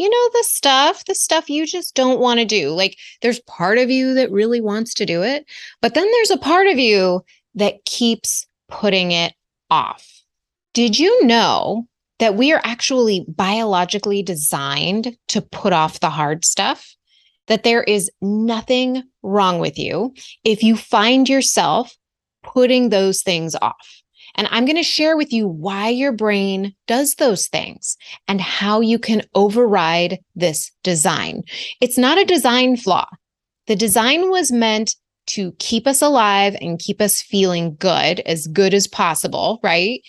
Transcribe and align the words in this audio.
you 0.00 0.08
know, 0.08 0.30
the 0.32 0.44
stuff, 0.44 1.04
the 1.04 1.14
stuff 1.14 1.50
you 1.50 1.66
just 1.66 1.94
don't 1.94 2.20
want 2.20 2.40
to 2.40 2.46
do. 2.46 2.70
Like 2.70 2.96
there's 3.20 3.40
part 3.40 3.76
of 3.76 3.90
you 3.90 4.14
that 4.14 4.32
really 4.32 4.62
wants 4.62 4.94
to 4.94 5.04
do 5.04 5.22
it, 5.22 5.44
but 5.82 5.92
then 5.92 6.10
there's 6.10 6.30
a 6.30 6.38
part 6.38 6.68
of 6.68 6.78
you 6.78 7.22
that 7.54 7.84
keeps 7.84 8.46
putting 8.70 9.12
it 9.12 9.34
off. 9.68 10.22
Did 10.72 10.98
you 10.98 11.26
know 11.26 11.86
that 12.18 12.34
we 12.34 12.50
are 12.50 12.62
actually 12.64 13.26
biologically 13.28 14.22
designed 14.22 15.18
to 15.28 15.42
put 15.42 15.74
off 15.74 16.00
the 16.00 16.08
hard 16.08 16.46
stuff? 16.46 16.96
That 17.48 17.62
there 17.62 17.82
is 17.82 18.10
nothing 18.22 19.02
wrong 19.22 19.58
with 19.58 19.78
you 19.78 20.14
if 20.44 20.62
you 20.62 20.78
find 20.78 21.28
yourself 21.28 21.94
putting 22.42 22.88
those 22.88 23.22
things 23.22 23.54
off. 23.60 23.99
And 24.36 24.48
I'm 24.50 24.64
going 24.64 24.76
to 24.76 24.82
share 24.82 25.16
with 25.16 25.32
you 25.32 25.46
why 25.46 25.88
your 25.88 26.12
brain 26.12 26.74
does 26.86 27.16
those 27.16 27.48
things 27.48 27.96
and 28.28 28.40
how 28.40 28.80
you 28.80 28.98
can 28.98 29.22
override 29.34 30.18
this 30.34 30.70
design. 30.82 31.42
It's 31.80 31.98
not 31.98 32.18
a 32.18 32.24
design 32.24 32.76
flaw. 32.76 33.06
The 33.66 33.76
design 33.76 34.30
was 34.30 34.50
meant 34.50 34.96
to 35.28 35.52
keep 35.58 35.86
us 35.86 36.02
alive 36.02 36.56
and 36.60 36.78
keep 36.78 37.00
us 37.00 37.22
feeling 37.22 37.76
good, 37.76 38.20
as 38.20 38.46
good 38.48 38.74
as 38.74 38.88
possible, 38.88 39.60
right? 39.62 40.00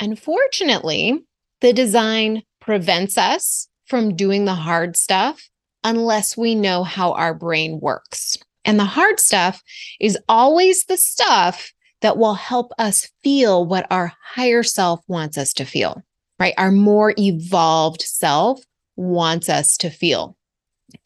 Unfortunately, 0.00 1.20
the 1.60 1.72
design 1.72 2.42
prevents 2.60 3.18
us 3.18 3.68
from 3.86 4.14
doing 4.14 4.44
the 4.44 4.54
hard 4.54 4.96
stuff 4.96 5.48
unless 5.82 6.36
we 6.36 6.54
know 6.54 6.84
how 6.84 7.12
our 7.12 7.34
brain 7.34 7.78
works. 7.80 8.36
And 8.64 8.78
the 8.78 8.84
hard 8.84 9.20
stuff 9.20 9.62
is 10.00 10.18
always 10.28 10.84
the 10.86 10.96
stuff 10.96 11.72
that 12.04 12.18
will 12.18 12.34
help 12.34 12.70
us 12.78 13.10
feel 13.22 13.64
what 13.64 13.86
our 13.90 14.12
higher 14.22 14.62
self 14.62 15.00
wants 15.08 15.38
us 15.38 15.54
to 15.54 15.64
feel, 15.64 16.02
right? 16.38 16.52
Our 16.58 16.70
more 16.70 17.14
evolved 17.18 18.02
self 18.02 18.62
wants 18.94 19.48
us 19.48 19.78
to 19.78 19.88
feel. 19.88 20.36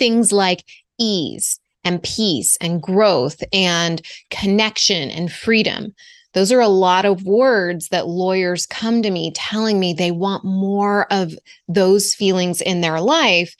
Things 0.00 0.32
like 0.32 0.64
ease 0.98 1.60
and 1.84 2.02
peace 2.02 2.58
and 2.60 2.82
growth 2.82 3.44
and 3.52 4.02
connection 4.30 5.08
and 5.08 5.30
freedom. 5.30 5.94
Those 6.34 6.50
are 6.50 6.60
a 6.60 6.66
lot 6.66 7.04
of 7.04 7.22
words 7.22 7.90
that 7.90 8.08
lawyers 8.08 8.66
come 8.66 9.00
to 9.02 9.10
me 9.12 9.30
telling 9.30 9.78
me 9.78 9.92
they 9.92 10.10
want 10.10 10.44
more 10.44 11.06
of 11.12 11.32
those 11.68 12.12
feelings 12.12 12.60
in 12.60 12.80
their 12.80 13.00
life. 13.00 13.54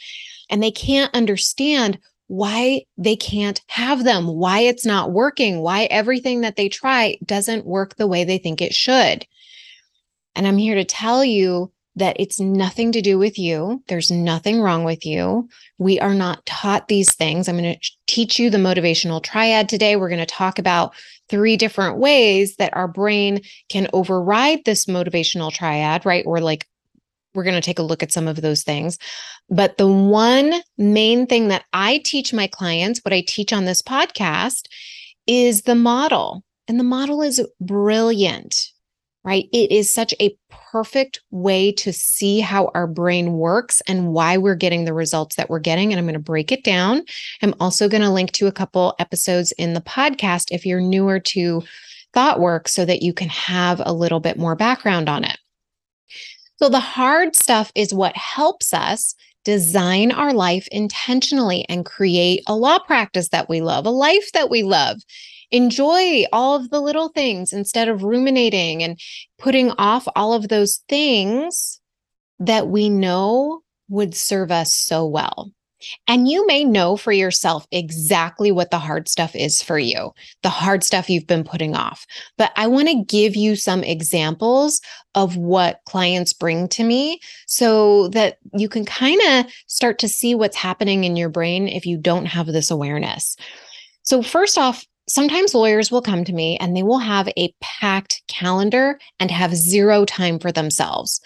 And 0.51 0.61
they 0.61 0.73
can't 0.73 1.15
understand 1.15 2.01
why 2.29 2.83
they 2.97 3.17
can't 3.17 3.61
have 3.67 4.05
them, 4.05 4.27
why 4.29 4.61
it's 4.61 4.87
not 4.87 5.13
working, 5.13 5.61
why 5.61 5.85
everything 5.85 6.43
that 6.43 6.57
they 6.57 6.69
try 6.69 7.19
doesn't 7.25 7.67
work 7.67 7.97
the 7.97 8.07
way 8.07 8.23
they 8.25 8.39
think 8.39 8.63
it 8.63 8.75
should. 8.75 9.27
And 10.37 10.47
I'm 10.47 10.59
here 10.59 10.77
to 10.77 10.85
tell 10.85 11.25
you 11.25 11.73
that 11.97 12.17
it's 12.21 12.39
nothing 12.39 12.93
to 12.93 13.01
do 13.01 13.19
with 13.19 13.39
you. 13.39 13.83
There's 13.89 14.11
nothing 14.11 14.61
wrong 14.61 14.85
with 14.85 15.05
you. 15.05 15.49
We 15.79 15.99
are 15.99 16.15
not 16.15 16.47
taught 16.47 16.87
these 16.87 17.15
things. 17.15 17.49
I'm 17.49 17.59
going 17.59 17.75
to 17.75 17.91
teach 18.07 18.39
you 18.39 18.51
the 18.51 18.59
motivational 18.59 19.23
triad 19.23 19.69
today. 19.69 19.97
We're 19.97 20.09
going 20.09 20.21
to 20.21 20.27
talk 20.27 20.59
about 20.59 20.95
three 21.29 21.57
different 21.57 21.99
ways 21.99 22.57
that 22.57 22.77
our 22.77 22.89
brain 22.89 23.41
can 23.69 23.89
override 23.93 24.65
this 24.65 24.85
motivational 24.85 25.53
triad, 25.53 26.07
right? 26.07 26.25
Or 26.25 26.41
like 26.41 26.67
we're 27.35 27.45
going 27.45 27.55
to 27.55 27.61
take 27.61 27.79
a 27.79 27.85
look 27.85 28.03
at 28.03 28.13
some 28.13 28.29
of 28.29 28.43
those 28.43 28.63
things. 28.63 28.99
But 29.51 29.79
the 29.79 29.89
one 29.89 30.55
main 30.77 31.27
thing 31.27 31.49
that 31.49 31.65
I 31.73 31.99
teach 32.05 32.33
my 32.33 32.47
clients, 32.47 33.01
what 33.05 33.13
I 33.13 33.23
teach 33.27 33.53
on 33.53 33.65
this 33.65 33.83
podcast, 33.83 34.67
is 35.27 35.63
the 35.63 35.75
model. 35.75 36.43
And 36.67 36.79
the 36.79 36.85
model 36.85 37.23
is 37.23 37.45
brilliant, 37.61 38.73
right? 39.25 39.47
It 39.53 39.71
is 39.71 39.93
such 39.93 40.13
a 40.21 40.37
perfect 40.51 41.21
way 41.31 41.73
to 41.73 41.93
see 41.93 42.41
how 42.41 42.71
our 42.75 42.87
brain 42.87 43.35
works 43.35 43.81
and 43.87 44.13
why 44.13 44.37
we're 44.37 44.55
getting 44.55 44.85
the 44.85 44.93
results 44.93 45.37
that 45.37 45.49
we're 45.49 45.61
getting. 45.61 45.93
And 45.93 45.99
I'm 45.99 46.07
going 46.07 46.15
to 46.15 46.19
break 46.19 46.53
it 46.53 46.65
down. 46.65 47.05
I'm 47.43 47.55
also 47.61 47.89
going 47.89 48.03
to 48.03 48.11
link 48.11 48.33
to 48.33 48.47
a 48.47 48.53
couple 48.53 48.95
episodes 48.99 49.53
in 49.53 49.75
the 49.75 49.81
podcast 49.81 50.49
if 50.51 50.67
you're 50.67 50.81
newer 50.81 51.21
to 51.21 51.63
thought 52.13 52.41
work 52.41 52.69
so 52.69 52.85
that 52.85 53.03
you 53.03 53.13
can 53.13 53.29
have 53.29 53.81
a 53.85 53.93
little 53.93 54.21
bit 54.21 54.39
more 54.39 54.55
background 54.55 55.09
on 55.09 55.25
it. 55.25 55.39
So 56.59 56.69
the 56.69 56.81
hard 56.81 57.37
stuff 57.37 57.71
is 57.75 57.95
what 57.95 58.17
helps 58.17 58.75
us 58.75 59.15
design 59.45 60.11
our 60.13 60.33
life 60.33 60.69
intentionally 60.73 61.65
and 61.69 61.87
create 61.87 62.43
a 62.47 62.55
law 62.55 62.79
practice 62.81 63.29
that 63.29 63.49
we 63.49 63.61
love, 63.61 63.87
a 63.87 63.91
life 63.91 64.33
that 64.33 64.51
we 64.51 64.63
love. 64.63 64.99
Enjoy 65.51 66.25
all 66.33 66.57
of 66.57 66.71
the 66.71 66.81
little 66.81 67.09
things 67.09 67.53
instead 67.53 67.89
of 67.89 68.03
ruminating 68.03 68.83
and 68.83 68.99
putting 69.39 69.71
off 69.79 70.07
all 70.17 70.35
of 70.35 70.49
those 70.49 70.83
things 70.89 71.81
that 72.41 72.69
we 72.69 72.89
know 72.89 73.63
would 73.89 74.15
serve 74.15 74.51
us 74.51 74.75
so 74.75 75.07
well. 75.07 75.53
And 76.07 76.29
you 76.29 76.47
may 76.47 76.65
know 76.65 76.97
for 76.97 77.13
yourself 77.13 77.67
exactly 77.71 78.51
what 78.51 78.71
the 78.71 78.79
hard 78.79 79.09
stuff 79.09 79.35
is 79.35 79.63
for 79.63 79.79
you, 79.79 80.13
the 80.43 80.49
hard 80.49 80.85
stuff 80.85 81.09
you've 81.09 81.27
been 81.27 81.45
putting 81.45 81.75
off. 81.75 82.07
But 82.37 82.53
I 82.57 82.67
want 82.67 82.89
to 82.89 83.05
give 83.05 83.37
you 83.37 83.57
some 83.57 83.83
examples 83.83 84.81
of 85.15 85.37
what 85.37 85.81
clients 85.87 86.33
bring 86.33 86.69
to 86.69 86.85
me 86.85 87.21
so 87.47 88.09
that 88.09 88.39
you 88.55 88.69
can 88.69 88.85
kind 88.85 89.21
of 89.29 89.53
start 89.67 89.99
to 90.01 90.09
see 90.09 90.35
what's 90.35 90.57
happening 90.57 91.05
in 91.05 91.17
your 91.17 91.29
brain 91.29 91.69
if 91.69 91.87
you 91.87 91.99
don't 91.99 92.27
have 92.27 92.47
this 92.47 92.71
awareness. 92.71 93.37
So, 94.03 94.23
first 94.23 94.57
off, 94.57 94.85
sometimes 95.09 95.55
lawyers 95.55 95.91
will 95.91 96.03
come 96.03 96.25
to 96.25 96.33
me 96.33 96.57
and 96.59 96.77
they 96.77 96.83
will 96.83 96.99
have 96.99 97.29
a 97.37 97.53
packed 97.61 98.23
calendar 98.29 98.99
and 99.19 99.31
have 99.31 99.55
zero 99.55 100.05
time 100.05 100.39
for 100.39 100.53
themselves. 100.53 101.21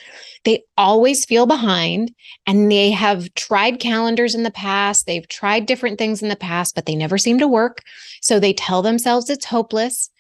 They 0.45 0.63
always 0.77 1.25
feel 1.25 1.47
behind 1.47 2.13
and 2.47 2.71
they 2.71 2.91
have 2.91 3.33
tried 3.35 3.81
calendars 3.81 4.35
in 4.35 4.43
the 4.43 4.51
past. 4.51 5.07
They've 5.07 5.29
tried 5.29 5.67
different 5.67 5.99
things 5.99 6.23
in 6.23 6.29
the 6.29 6.37
past, 6.37 6.75
but 6.75 6.87
they 6.87 6.95
never 6.95 7.19
seem 7.19 7.39
to 7.39 7.49
work. 7.49 7.83
So 8.21 8.39
they 8.39 8.53
tell 8.53 8.83
themselves 8.83 9.29
it's 9.29 9.45
hopeless. 9.45 10.11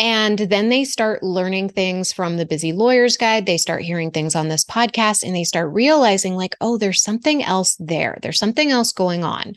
And 0.00 0.38
then 0.38 0.70
they 0.70 0.84
start 0.84 1.22
learning 1.22 1.68
things 1.68 2.10
from 2.10 2.38
the 2.38 2.46
Busy 2.46 2.72
Lawyers 2.72 3.18
Guide. 3.18 3.44
They 3.44 3.58
start 3.58 3.82
hearing 3.82 4.10
things 4.10 4.34
on 4.34 4.48
this 4.48 4.64
podcast 4.64 5.22
and 5.22 5.36
they 5.36 5.44
start 5.44 5.70
realizing, 5.74 6.36
like, 6.36 6.56
oh, 6.62 6.78
there's 6.78 7.02
something 7.02 7.44
else 7.44 7.76
there. 7.78 8.18
There's 8.22 8.38
something 8.38 8.70
else 8.70 8.94
going 8.94 9.24
on. 9.24 9.54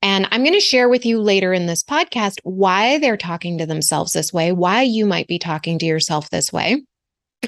And 0.00 0.26
I'm 0.30 0.42
going 0.42 0.54
to 0.54 0.60
share 0.60 0.88
with 0.88 1.04
you 1.04 1.20
later 1.20 1.52
in 1.52 1.66
this 1.66 1.84
podcast 1.84 2.38
why 2.44 2.98
they're 2.98 3.18
talking 3.18 3.58
to 3.58 3.66
themselves 3.66 4.12
this 4.12 4.32
way, 4.32 4.52
why 4.52 4.80
you 4.80 5.04
might 5.04 5.28
be 5.28 5.38
talking 5.38 5.78
to 5.78 5.86
yourself 5.86 6.30
this 6.30 6.50
way 6.50 6.82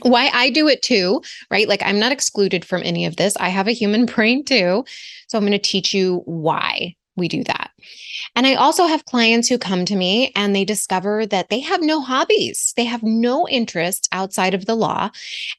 why 0.03 0.31
I 0.35 0.51
do 0.51 0.69
it 0.69 0.83
too, 0.83 1.23
right? 1.51 1.67
Like 1.67 1.81
I'm 1.83 1.99
not 1.99 2.13
excluded 2.13 2.67
from 2.67 2.83
any 2.85 3.07
of 3.07 3.17
this. 3.17 3.35
I 3.39 3.49
have 3.49 3.67
a 3.67 3.73
human 3.73 4.05
brain 4.15 4.45
too. 4.45 4.85
So 5.29 5.39
I'm 5.39 5.45
going 5.45 5.53
to 5.53 5.59
teach 5.59 5.95
you 5.95 6.23
why 6.27 6.97
we 7.17 7.29
do 7.29 7.43
that. 7.45 7.71
And 8.37 8.47
I 8.47 8.55
also 8.55 8.87
have 8.87 9.07
clients 9.07 9.49
who 9.49 9.59
come 9.59 9.87
to 9.87 9.97
me 9.97 10.31
and 10.37 10.55
they 10.55 10.65
discover 10.65 11.25
that 11.27 11.49
they 11.49 11.61
have 11.61 11.81
no 11.83 12.03
hobbies, 12.03 12.75
they 12.77 12.85
have 12.85 13.03
no 13.03 13.49
interest 13.49 14.09
outside 14.13 14.53
of 14.53 14.67
the 14.67 14.75
law, 14.75 15.11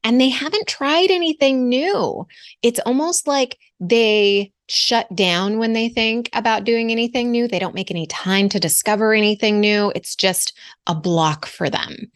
and 0.04 0.22
they 0.22 0.30
haven't 0.30 0.68
tried 0.68 1.10
anything 1.10 1.68
new. 1.68 2.26
It's 2.62 2.80
almost 2.86 3.28
like 3.28 3.58
they 3.80 4.54
shut 4.70 5.14
down 5.16 5.58
when 5.58 5.74
they 5.74 5.90
think 5.90 6.30
about 6.34 6.66
doing 6.66 6.92
anything 6.92 7.32
new. 7.32 7.48
They 7.48 7.60
don't 7.60 7.76
make 7.76 7.90
any 7.90 8.06
time 8.06 8.48
to 8.50 8.60
discover 8.60 9.14
anything 9.14 9.60
new. 9.60 9.92
It's 9.96 10.16
just 10.16 10.56
a 10.86 10.94
block 10.94 11.46
for 11.46 11.70
them. 11.70 12.12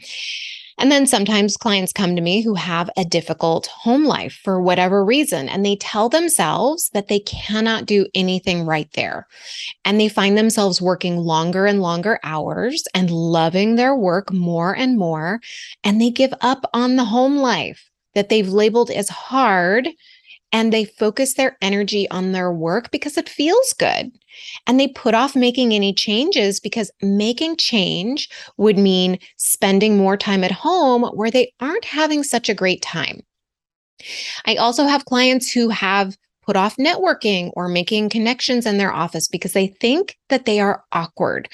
And 0.81 0.91
then 0.91 1.05
sometimes 1.05 1.57
clients 1.57 1.93
come 1.93 2.15
to 2.15 2.23
me 2.23 2.41
who 2.41 2.55
have 2.55 2.89
a 2.97 3.05
difficult 3.05 3.67
home 3.67 4.03
life 4.03 4.39
for 4.43 4.59
whatever 4.59 5.05
reason, 5.05 5.47
and 5.47 5.63
they 5.63 5.75
tell 5.75 6.09
themselves 6.09 6.89
that 6.95 7.07
they 7.07 7.19
cannot 7.19 7.85
do 7.85 8.07
anything 8.15 8.65
right 8.65 8.89
there. 8.93 9.27
And 9.85 9.99
they 9.99 10.09
find 10.09 10.35
themselves 10.35 10.81
working 10.81 11.17
longer 11.17 11.67
and 11.67 11.83
longer 11.83 12.19
hours 12.23 12.83
and 12.95 13.11
loving 13.11 13.75
their 13.75 13.95
work 13.95 14.33
more 14.33 14.75
and 14.75 14.97
more. 14.97 15.39
And 15.83 16.01
they 16.01 16.09
give 16.09 16.33
up 16.41 16.67
on 16.73 16.95
the 16.95 17.05
home 17.05 17.37
life 17.37 17.87
that 18.15 18.29
they've 18.29 18.49
labeled 18.49 18.89
as 18.89 19.07
hard 19.07 19.87
and 20.51 20.73
they 20.73 20.85
focus 20.85 21.35
their 21.35 21.57
energy 21.61 22.09
on 22.09 22.31
their 22.31 22.51
work 22.51 22.89
because 22.89 23.17
it 23.17 23.29
feels 23.29 23.71
good. 23.73 24.11
And 24.67 24.79
they 24.79 24.87
put 24.87 25.13
off 25.13 25.35
making 25.35 25.73
any 25.73 25.93
changes 25.93 26.59
because 26.59 26.91
making 27.01 27.57
change 27.57 28.29
would 28.57 28.77
mean 28.77 29.19
spending 29.37 29.97
more 29.97 30.17
time 30.17 30.43
at 30.43 30.51
home 30.51 31.03
where 31.13 31.31
they 31.31 31.53
aren't 31.59 31.85
having 31.85 32.23
such 32.23 32.49
a 32.49 32.53
great 32.53 32.81
time. 32.81 33.21
I 34.45 34.55
also 34.55 34.85
have 34.85 35.05
clients 35.05 35.51
who 35.51 35.69
have 35.69 36.17
put 36.41 36.55
off 36.55 36.75
networking 36.77 37.51
or 37.55 37.67
making 37.67 38.09
connections 38.09 38.65
in 38.65 38.77
their 38.77 38.91
office 38.91 39.27
because 39.27 39.53
they 39.53 39.67
think 39.67 40.17
that 40.29 40.45
they 40.45 40.59
are 40.59 40.83
awkward 40.91 41.47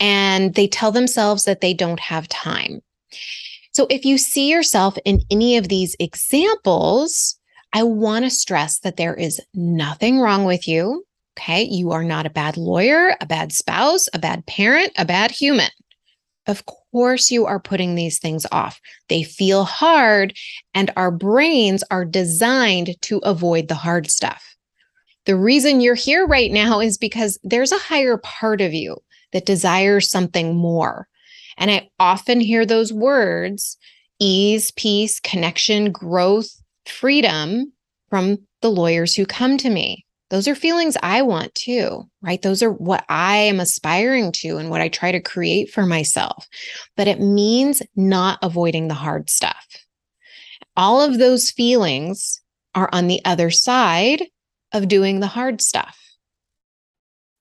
and 0.00 0.54
they 0.54 0.66
tell 0.66 0.90
themselves 0.90 1.44
that 1.44 1.60
they 1.60 1.72
don't 1.72 2.00
have 2.00 2.28
time. 2.28 2.80
So 3.72 3.86
if 3.88 4.04
you 4.04 4.18
see 4.18 4.50
yourself 4.50 4.98
in 5.04 5.22
any 5.30 5.56
of 5.56 5.68
these 5.68 5.96
examples, 5.98 7.38
I 7.72 7.82
want 7.84 8.24
to 8.24 8.30
stress 8.30 8.80
that 8.80 8.96
there 8.96 9.14
is 9.14 9.40
nothing 9.54 10.20
wrong 10.20 10.44
with 10.44 10.68
you. 10.68 11.04
Okay. 11.38 11.62
You 11.62 11.92
are 11.92 12.04
not 12.04 12.26
a 12.26 12.30
bad 12.30 12.56
lawyer, 12.56 13.16
a 13.20 13.26
bad 13.26 13.52
spouse, 13.52 14.08
a 14.12 14.18
bad 14.18 14.46
parent, 14.46 14.92
a 14.98 15.04
bad 15.04 15.30
human. 15.30 15.70
Of 16.46 16.64
course, 16.66 17.30
you 17.30 17.46
are 17.46 17.60
putting 17.60 17.94
these 17.94 18.18
things 18.18 18.44
off. 18.50 18.80
They 19.08 19.22
feel 19.22 19.64
hard, 19.64 20.36
and 20.74 20.90
our 20.96 21.10
brains 21.10 21.84
are 21.90 22.04
designed 22.04 23.00
to 23.02 23.18
avoid 23.18 23.68
the 23.68 23.76
hard 23.76 24.10
stuff. 24.10 24.56
The 25.24 25.36
reason 25.36 25.80
you're 25.80 25.94
here 25.94 26.26
right 26.26 26.50
now 26.50 26.80
is 26.80 26.98
because 26.98 27.38
there's 27.44 27.70
a 27.70 27.78
higher 27.78 28.16
part 28.16 28.60
of 28.60 28.74
you 28.74 28.96
that 29.32 29.46
desires 29.46 30.10
something 30.10 30.56
more. 30.56 31.06
And 31.56 31.70
I 31.70 31.88
often 32.00 32.40
hear 32.40 32.66
those 32.66 32.92
words 32.92 33.78
ease, 34.18 34.70
peace, 34.72 35.18
connection, 35.20 35.90
growth, 35.90 36.62
freedom 36.86 37.72
from 38.08 38.38
the 38.60 38.70
lawyers 38.70 39.14
who 39.14 39.26
come 39.26 39.58
to 39.58 39.70
me. 39.70 40.04
Those 40.32 40.48
are 40.48 40.54
feelings 40.54 40.96
I 41.02 41.20
want 41.20 41.54
too, 41.54 42.08
right? 42.22 42.40
Those 42.40 42.62
are 42.62 42.72
what 42.72 43.04
I 43.10 43.36
am 43.36 43.60
aspiring 43.60 44.32
to 44.36 44.56
and 44.56 44.70
what 44.70 44.80
I 44.80 44.88
try 44.88 45.12
to 45.12 45.20
create 45.20 45.70
for 45.70 45.84
myself. 45.84 46.48
But 46.96 47.06
it 47.06 47.20
means 47.20 47.82
not 47.96 48.38
avoiding 48.40 48.88
the 48.88 48.94
hard 48.94 49.28
stuff. 49.28 49.66
All 50.74 51.02
of 51.02 51.18
those 51.18 51.50
feelings 51.50 52.40
are 52.74 52.88
on 52.92 53.08
the 53.08 53.20
other 53.26 53.50
side 53.50 54.22
of 54.72 54.88
doing 54.88 55.20
the 55.20 55.26
hard 55.26 55.60
stuff. 55.60 55.98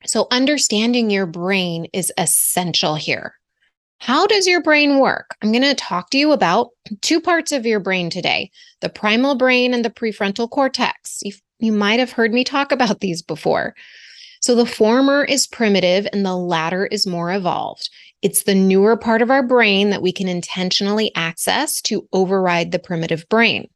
So, 0.05 0.27
understanding 0.29 1.09
your 1.09 1.27
brain 1.27 1.87
is 1.93 2.11
essential 2.17 2.95
here. 2.95 3.35
How 4.01 4.25
does 4.25 4.47
your 4.47 4.63
brain 4.63 4.97
work? 4.97 5.35
I'm 5.43 5.51
going 5.51 5.61
to 5.61 5.75
talk 5.75 6.09
to 6.09 6.17
you 6.17 6.31
about 6.31 6.69
two 7.01 7.21
parts 7.21 7.51
of 7.51 7.67
your 7.67 7.79
brain 7.79 8.09
today 8.09 8.49
the 8.79 8.89
primal 8.89 9.35
brain 9.35 9.75
and 9.75 9.85
the 9.85 9.91
prefrontal 9.91 10.49
cortex. 10.49 11.19
You, 11.21 11.33
you 11.59 11.71
might 11.71 11.99
have 11.99 12.11
heard 12.11 12.33
me 12.33 12.43
talk 12.43 12.71
about 12.71 12.99
these 12.99 13.21
before. 13.21 13.75
So, 14.41 14.55
the 14.55 14.65
former 14.65 15.23
is 15.23 15.45
primitive 15.45 16.07
and 16.11 16.25
the 16.25 16.35
latter 16.35 16.87
is 16.87 17.05
more 17.05 17.31
evolved. 17.31 17.91
It's 18.23 18.41
the 18.41 18.55
newer 18.55 18.97
part 18.97 19.21
of 19.21 19.29
our 19.29 19.45
brain 19.45 19.91
that 19.91 20.01
we 20.01 20.11
can 20.11 20.27
intentionally 20.27 21.11
access 21.13 21.79
to 21.81 22.07
override 22.11 22.71
the 22.71 22.79
primitive 22.79 23.29
brain. 23.29 23.69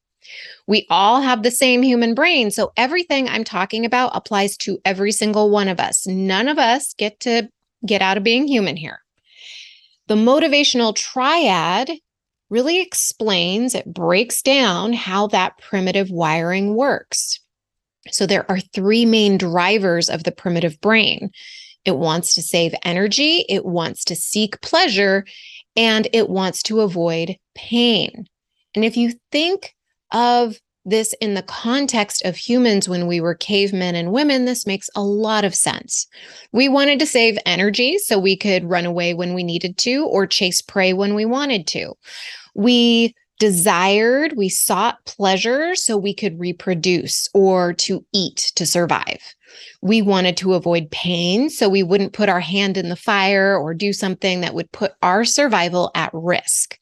We 0.66 0.88
all 0.89 1.22
have 1.22 1.44
the 1.44 1.51
same 1.51 1.83
human 1.83 2.16
brain. 2.16 2.50
So, 2.50 2.72
everything 2.77 3.30
I'm 3.30 3.44
talking 3.44 3.86
about 3.86 4.10
applies 4.16 4.57
to 4.57 4.80
every 4.86 5.12
single 5.12 5.51
one 5.51 5.68
of 5.68 5.80
us. 5.80 6.07
None 6.07 6.48
of 6.48 6.57
us 6.57 6.95
get 6.98 7.19
to 7.19 7.48
get 7.86 8.01
out 8.01 8.18
of 8.18 8.24
being 8.24 8.48
human 8.48 8.75
here. 8.75 9.05
The 10.07 10.16
motivational 10.16 10.96
triad 10.96 11.92
really 12.50 12.81
explains, 12.81 13.74
it 13.74 13.92
breaks 13.92 14.42
down 14.42 14.94
how 14.94 15.28
that 15.28 15.57
primitive 15.57 16.12
wiring 16.12 16.75
works. 16.75 17.40
So 18.12 18.25
there 18.25 18.50
are 18.50 18.60
three 18.60 19.06
main 19.06 19.38
drivers 19.38 20.10
of 20.10 20.24
the 20.24 20.31
primitive 20.31 20.80
brain. 20.80 21.31
It 21.86 21.98
wants 21.98 22.34
to 22.36 22.42
save 22.42 22.75
energy, 22.84 23.46
it 23.50 23.66
wants 23.66 24.06
to 24.06 24.16
seek 24.16 24.62
pleasure, 24.62 25.25
and 25.75 26.08
it 26.13 26.30
wants 26.30 26.63
to 26.63 26.81
avoid 26.81 27.38
pain. 27.56 28.28
And 28.75 28.86
if 28.86 28.98
you 28.98 29.13
think 29.31 29.75
of 30.12 30.60
this 30.86 31.14
in 31.20 31.34
the 31.34 31.42
context 31.44 32.24
of 32.26 32.36
humans 32.36 32.88
when 32.88 33.08
we 33.08 33.20
were 33.20 33.36
cavemen 33.36 33.96
and 33.96 34.12
women, 34.12 34.46
this 34.46 34.68
makes 34.68 34.90
a 34.96 35.04
lot 35.04 35.44
of 35.44 35.56
sense. 35.56 36.08
We 36.52 36.70
wanted 36.70 37.00
to 37.00 37.06
save 37.06 37.38
energy 37.46 37.98
so 37.98 38.20
we 38.20 38.38
could 38.38 38.70
run 38.70 38.86
away 38.86 39.14
when 39.14 39.34
we 39.34 39.44
needed 39.44 39.78
to 39.80 40.06
or 40.06 40.28
chase 40.28 40.62
prey 40.62 40.94
when 40.94 41.16
we 41.16 41.26
wanted 41.26 41.68
to. 41.68 41.94
We 42.54 43.16
desired, 43.40 44.34
we 44.38 44.50
sought 44.50 45.04
pleasure 45.06 45.76
so 45.76 45.98
we 45.98 46.14
could 46.14 46.40
reproduce 46.40 47.30
or 47.34 47.74
to 47.74 48.06
eat 48.14 48.52
to 48.56 48.66
survive. 48.66 49.22
We 49.82 50.02
wanted 50.02 50.38
to 50.38 50.54
avoid 50.54 50.92
pain 50.92 51.50
so 51.50 51.70
we 51.70 51.84
wouldn't 51.84 52.14
put 52.14 52.30
our 52.30 52.40
hand 52.40 52.78
in 52.78 52.90
the 52.90 52.96
fire 52.96 53.58
or 53.58 53.74
do 53.74 53.94
something 53.94 54.42
that 54.42 54.54
would 54.54 54.72
put 54.72 54.94
our 55.02 55.24
survival 55.24 55.92
at 55.96 56.10
risk. 56.14 56.78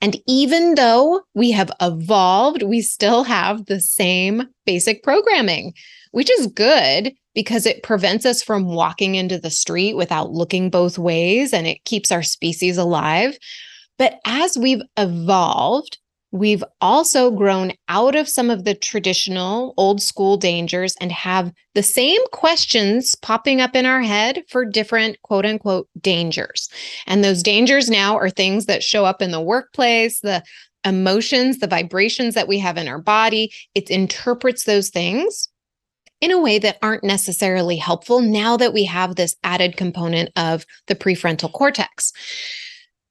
And 0.00 0.16
even 0.26 0.74
though 0.74 1.22
we 1.34 1.50
have 1.52 1.70
evolved, 1.80 2.62
we 2.62 2.82
still 2.82 3.24
have 3.24 3.66
the 3.66 3.80
same 3.80 4.44
basic 4.64 5.02
programming, 5.02 5.72
which 6.12 6.30
is 6.30 6.46
good 6.46 7.12
because 7.34 7.66
it 7.66 7.82
prevents 7.82 8.24
us 8.24 8.42
from 8.42 8.66
walking 8.66 9.14
into 9.14 9.38
the 9.38 9.50
street 9.50 9.94
without 9.94 10.32
looking 10.32 10.70
both 10.70 10.98
ways 10.98 11.52
and 11.52 11.66
it 11.66 11.84
keeps 11.84 12.10
our 12.10 12.22
species 12.22 12.78
alive. 12.78 13.38
But 13.98 14.20
as 14.24 14.58
we've 14.58 14.82
evolved, 14.96 15.98
We've 16.32 16.64
also 16.80 17.30
grown 17.30 17.72
out 17.88 18.14
of 18.14 18.28
some 18.28 18.50
of 18.50 18.64
the 18.64 18.74
traditional 18.74 19.72
old 19.76 20.02
school 20.02 20.36
dangers 20.36 20.94
and 21.00 21.12
have 21.12 21.52
the 21.74 21.82
same 21.82 22.20
questions 22.32 23.14
popping 23.14 23.60
up 23.60 23.76
in 23.76 23.86
our 23.86 24.02
head 24.02 24.42
for 24.48 24.64
different 24.64 25.20
quote 25.22 25.46
unquote 25.46 25.88
dangers. 26.00 26.68
And 27.06 27.22
those 27.22 27.42
dangers 27.42 27.88
now 27.88 28.16
are 28.16 28.28
things 28.28 28.66
that 28.66 28.82
show 28.82 29.04
up 29.04 29.22
in 29.22 29.30
the 29.30 29.40
workplace, 29.40 30.20
the 30.20 30.42
emotions, 30.84 31.58
the 31.58 31.66
vibrations 31.66 32.34
that 32.34 32.48
we 32.48 32.58
have 32.58 32.76
in 32.76 32.88
our 32.88 33.00
body. 33.00 33.50
It 33.74 33.88
interprets 33.88 34.64
those 34.64 34.90
things 34.90 35.48
in 36.20 36.32
a 36.32 36.40
way 36.40 36.58
that 36.58 36.78
aren't 36.82 37.04
necessarily 37.04 37.76
helpful 37.76 38.20
now 38.20 38.56
that 38.56 38.72
we 38.72 38.84
have 38.84 39.14
this 39.14 39.36
added 39.44 39.76
component 39.76 40.30
of 40.36 40.66
the 40.86 40.94
prefrontal 40.94 41.52
cortex. 41.52 42.12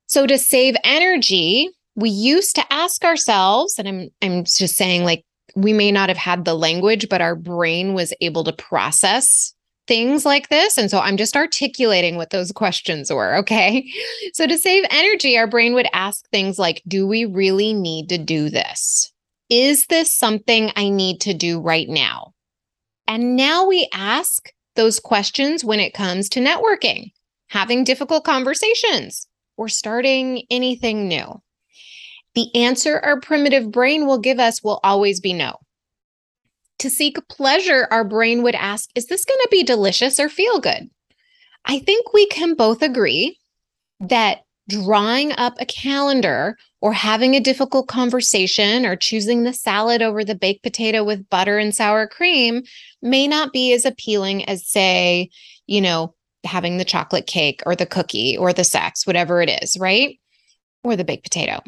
So, 0.08 0.28
to 0.28 0.38
save 0.38 0.76
energy, 0.84 1.70
we 1.96 2.10
used 2.10 2.56
to 2.56 2.74
ask 2.74 3.04
ourselves, 3.04 3.80
and 3.80 3.88
I'm 3.88 4.10
I'm 4.22 4.44
just 4.44 4.76
saying 4.76 5.04
like 5.04 5.24
we 5.56 5.74
may 5.74 5.92
not 5.92 6.10
have 6.10 6.18
had 6.18 6.46
the 6.46 6.54
language, 6.54 7.08
but 7.10 7.22
our 7.22 7.36
brain 7.36 7.94
was 7.94 8.14
able 8.22 8.44
to 8.44 8.54
process 8.54 9.54
things 9.88 10.26
like 10.26 10.50
this. 10.50 10.78
And 10.78 10.90
so 10.90 11.00
I'm 11.00 11.18
just 11.18 11.38
articulating 11.38 12.16
what 12.16 12.32
those 12.32 12.52
questions 12.52 13.12
were. 13.12 13.36
Okay. 13.46 13.88
So 14.34 14.48
to 14.48 14.58
save 14.58 14.86
energy, 14.90 15.38
our 15.38 15.46
brain 15.46 15.76
would 15.76 15.88
ask 15.94 16.28
things 16.30 16.58
like 16.58 16.82
Do 16.88 17.08
we 17.08 17.26
really 17.26 17.74
need 17.74 18.10
to 18.10 18.18
do 18.18 18.50
this? 18.50 19.12
Is 19.50 19.86
this 19.88 20.12
something 20.12 20.72
I 20.76 20.90
need 20.90 21.22
to 21.22 21.34
do 21.34 21.60
right 21.60 21.88
now? 21.88 22.34
And 23.08 23.36
now 23.36 23.68
we 23.68 23.88
ask 23.94 24.52
those 24.76 25.00
questions 25.00 25.64
when 25.64 25.80
it 25.80 25.94
comes 25.94 26.28
to 26.30 26.40
networking, 26.40 27.12
having 27.50 27.84
difficult 27.84 28.24
conversations, 28.24 29.28
or 29.58 29.68
starting 29.68 30.44
anything 30.50 31.08
new 31.08 31.42
the 32.36 32.54
answer 32.54 33.00
our 33.00 33.20
primitive 33.20 33.72
brain 33.72 34.06
will 34.06 34.20
give 34.20 34.40
us 34.40 34.62
will 34.62 34.80
always 34.84 35.20
be 35.20 35.34
no. 35.34 35.56
To 36.80 36.90
seek 36.90 37.18
pleasure, 37.30 37.88
our 37.90 38.04
brain 38.04 38.44
would 38.44 38.56
ask, 38.56 38.90
Is 38.94 39.08
this 39.08 39.26
going 39.26 39.40
to 39.42 39.48
be 39.50 39.64
delicious 39.64 40.20
or 40.20 40.30
feel 40.30 40.60
good? 40.60 40.90
I 41.64 41.80
think 41.80 42.14
we 42.14 42.28
can 42.28 42.54
both 42.54 42.82
agree 42.82 43.40
that 44.02 44.40
drawing 44.68 45.32
up 45.34 45.56
a 45.60 45.66
calendar 45.66 46.58
or 46.82 46.92
having 46.92 47.36
a 47.36 47.40
difficult 47.40 47.88
conversation 47.88 48.86
or 48.86 48.96
choosing 48.96 49.44
the 49.44 49.54
salad 49.54 50.02
over 50.02 50.24
the 50.24 50.36
baked 50.36 50.64
potato 50.64 51.04
with 51.04 51.30
butter 51.30 51.58
and 51.58 51.74
sour 51.74 52.08
cream 52.08 52.62
may 53.02 53.28
not 53.28 53.54
be 53.54 53.72
as 53.74 53.86
appealing 53.86 54.48
as, 54.50 54.68
say, 54.68 55.30
you 55.66 55.80
know, 55.80 56.14
having 56.46 56.78
the 56.78 56.86
chocolate 56.86 57.28
cake 57.28 57.62
or 57.66 57.76
the 57.76 57.86
cookie 57.86 58.38
or 58.38 58.54
the 58.54 58.64
sex, 58.64 59.06
whatever 59.06 59.42
it 59.42 59.50
is, 59.62 59.78
right? 59.80 60.20
Or 60.84 60.96
the 60.96 61.04
baked 61.04 61.24
potato. 61.24 61.62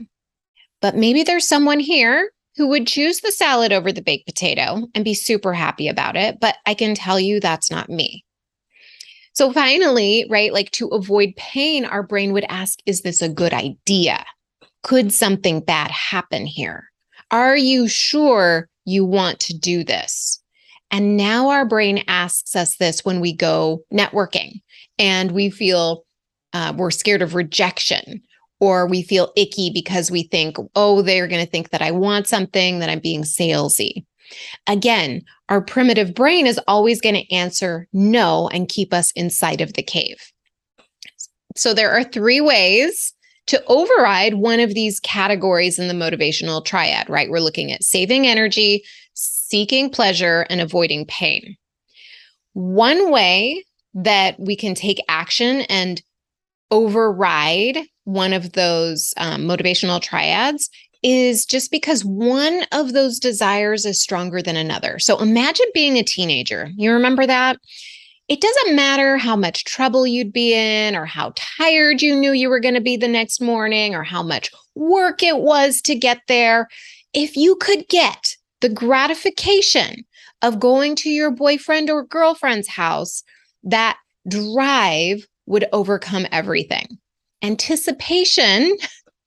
But 0.82 0.96
maybe 0.96 1.24
there's 1.24 1.48
someone 1.48 1.80
here 1.80 2.32
who 2.56 2.68
would 2.68 2.88
choose 2.88 3.20
the 3.20 3.32
salad 3.32 3.72
over 3.72 3.92
the 3.92 4.02
baked 4.02 4.26
potato 4.26 4.88
and 4.96 5.04
be 5.04 5.14
super 5.14 5.54
happy 5.54 5.88
about 5.88 6.16
it. 6.16 6.40
But 6.40 6.58
I 6.66 6.74
can 6.74 6.96
tell 6.96 7.20
you 7.20 7.40
that's 7.40 7.70
not 7.70 7.90
me. 7.90 8.24
So 9.34 9.54
finally, 9.54 10.26
right, 10.30 10.52
like 10.52 10.72
to 10.72 10.88
avoid 10.88 11.36
pain, 11.36 11.86
our 11.86 12.02
brain 12.02 12.34
would 12.34 12.46
ask, 12.50 12.80
is 12.88 13.02
this 13.02 13.22
a 13.22 13.30
good 13.30 13.54
idea? 13.54 14.26
Could 14.82 15.14
something 15.14 15.60
bad 15.60 15.92
happen 15.92 16.48
here? 16.48 16.86
Are 17.30 17.56
you 17.56 17.88
sure 17.88 18.68
you 18.86 19.06
want 19.06 19.40
to 19.42 19.58
do 19.58 19.84
this? 19.84 20.42
And 20.92 21.18
now 21.18 21.50
our 21.50 21.66
brain 21.66 22.04
asks 22.08 22.56
us 22.56 22.78
this 22.78 23.04
when 23.04 23.20
we 23.20 23.34
go 23.34 23.84
networking 23.94 24.62
and 24.98 25.32
we 25.32 25.50
feel 25.50 26.04
uh, 26.54 26.74
we're 26.76 26.92
scared 26.92 27.22
of 27.22 27.36
rejection 27.36 28.22
or 28.60 28.88
we 28.88 29.04
feel 29.04 29.32
icky 29.36 29.70
because 29.74 30.10
we 30.10 30.24
think, 30.24 30.58
oh, 30.76 31.02
they're 31.02 31.28
going 31.28 31.44
to 31.44 31.52
think 31.52 31.70
that 31.70 31.82
I 31.82 31.92
want 31.92 32.28
something, 32.28 32.80
that 32.80 32.90
I'm 32.90 33.00
being 33.00 33.24
salesy. 33.24 34.06
Again, 34.66 35.22
our 35.50 35.62
primitive 35.62 36.14
brain 36.14 36.48
is 36.48 36.60
always 36.68 37.00
going 37.00 37.16
to 37.16 37.34
answer 37.34 37.88
no 37.94 38.50
and 38.50 38.68
keep 38.68 38.94
us 38.94 39.12
inside 39.12 39.62
of 39.62 39.74
the 39.74 39.84
cave. 39.84 40.18
So 41.56 41.74
there 41.74 41.92
are 41.92 42.04
three 42.04 42.42
ways 42.42 43.14
to 43.48 43.64
override 43.68 44.36
one 44.36 44.60
of 44.60 44.74
these 44.74 45.00
categories 45.00 45.80
in 45.80 45.88
the 45.88 45.94
motivational 45.94 46.64
triad, 46.64 47.10
right? 47.10 47.30
We're 47.30 47.40
looking 47.40 47.72
at 47.72 47.84
saving 47.84 48.28
energy, 48.28 48.84
seeking 49.50 49.90
pleasure, 49.90 50.46
and 50.50 50.62
avoiding 50.62 51.06
pain. 51.06 51.56
One 52.54 53.12
way 53.12 53.64
that 53.94 54.40
we 54.40 54.56
can 54.56 54.76
take 54.76 55.04
action 55.08 55.62
and 55.62 56.02
override 56.70 57.80
one 58.04 58.34
of 58.34 58.54
those 58.54 59.14
um, 59.18 59.44
motivational 59.44 60.02
triads 60.02 60.70
is 61.04 61.46
just 61.46 61.72
because 61.72 62.04
one 62.04 62.64
of 62.72 62.94
those 62.94 63.20
desires 63.20 63.86
is 63.86 64.02
stronger 64.02 64.42
than 64.42 64.58
another. 64.58 65.00
So 65.00 65.20
imagine 65.20 65.68
being 65.74 65.98
a 65.98 66.04
teenager. 66.04 66.72
You 66.76 66.92
remember 66.92 67.26
that? 67.26 67.58
It 68.28 68.42
doesn't 68.42 68.76
matter 68.76 69.18
how 69.18 69.36
much 69.36 69.64
trouble 69.64 70.06
you'd 70.06 70.34
be 70.34 70.54
in, 70.54 70.96
or 70.96 71.06
how 71.06 71.34
tired 71.36 72.02
you 72.02 72.16
knew 72.16 72.34
you 72.34 72.50
were 72.50 72.60
going 72.60 72.74
to 72.74 72.82
be 72.82 72.98
the 72.98 73.08
next 73.08 73.40
morning, 73.40 73.96
or 73.96 74.04
how 74.04 74.22
much 74.22 74.50
work 74.76 75.24
it 75.24 75.38
was 75.38 75.82
to 75.84 75.96
get 75.96 76.20
there. 76.28 76.68
If 77.14 77.38
you 77.38 77.56
could 77.56 77.88
get 77.88 78.36
the 78.62 78.70
gratification 78.70 80.06
of 80.42 80.60
going 80.60 80.96
to 80.98 81.10
your 81.10 81.32
boyfriend 81.32 81.90
or 81.90 82.04
girlfriend's 82.04 82.68
house, 82.68 83.24
that 83.64 83.98
drive 84.28 85.28
would 85.46 85.66
overcome 85.72 86.26
everything. 86.32 86.88
Anticipation 87.42 88.76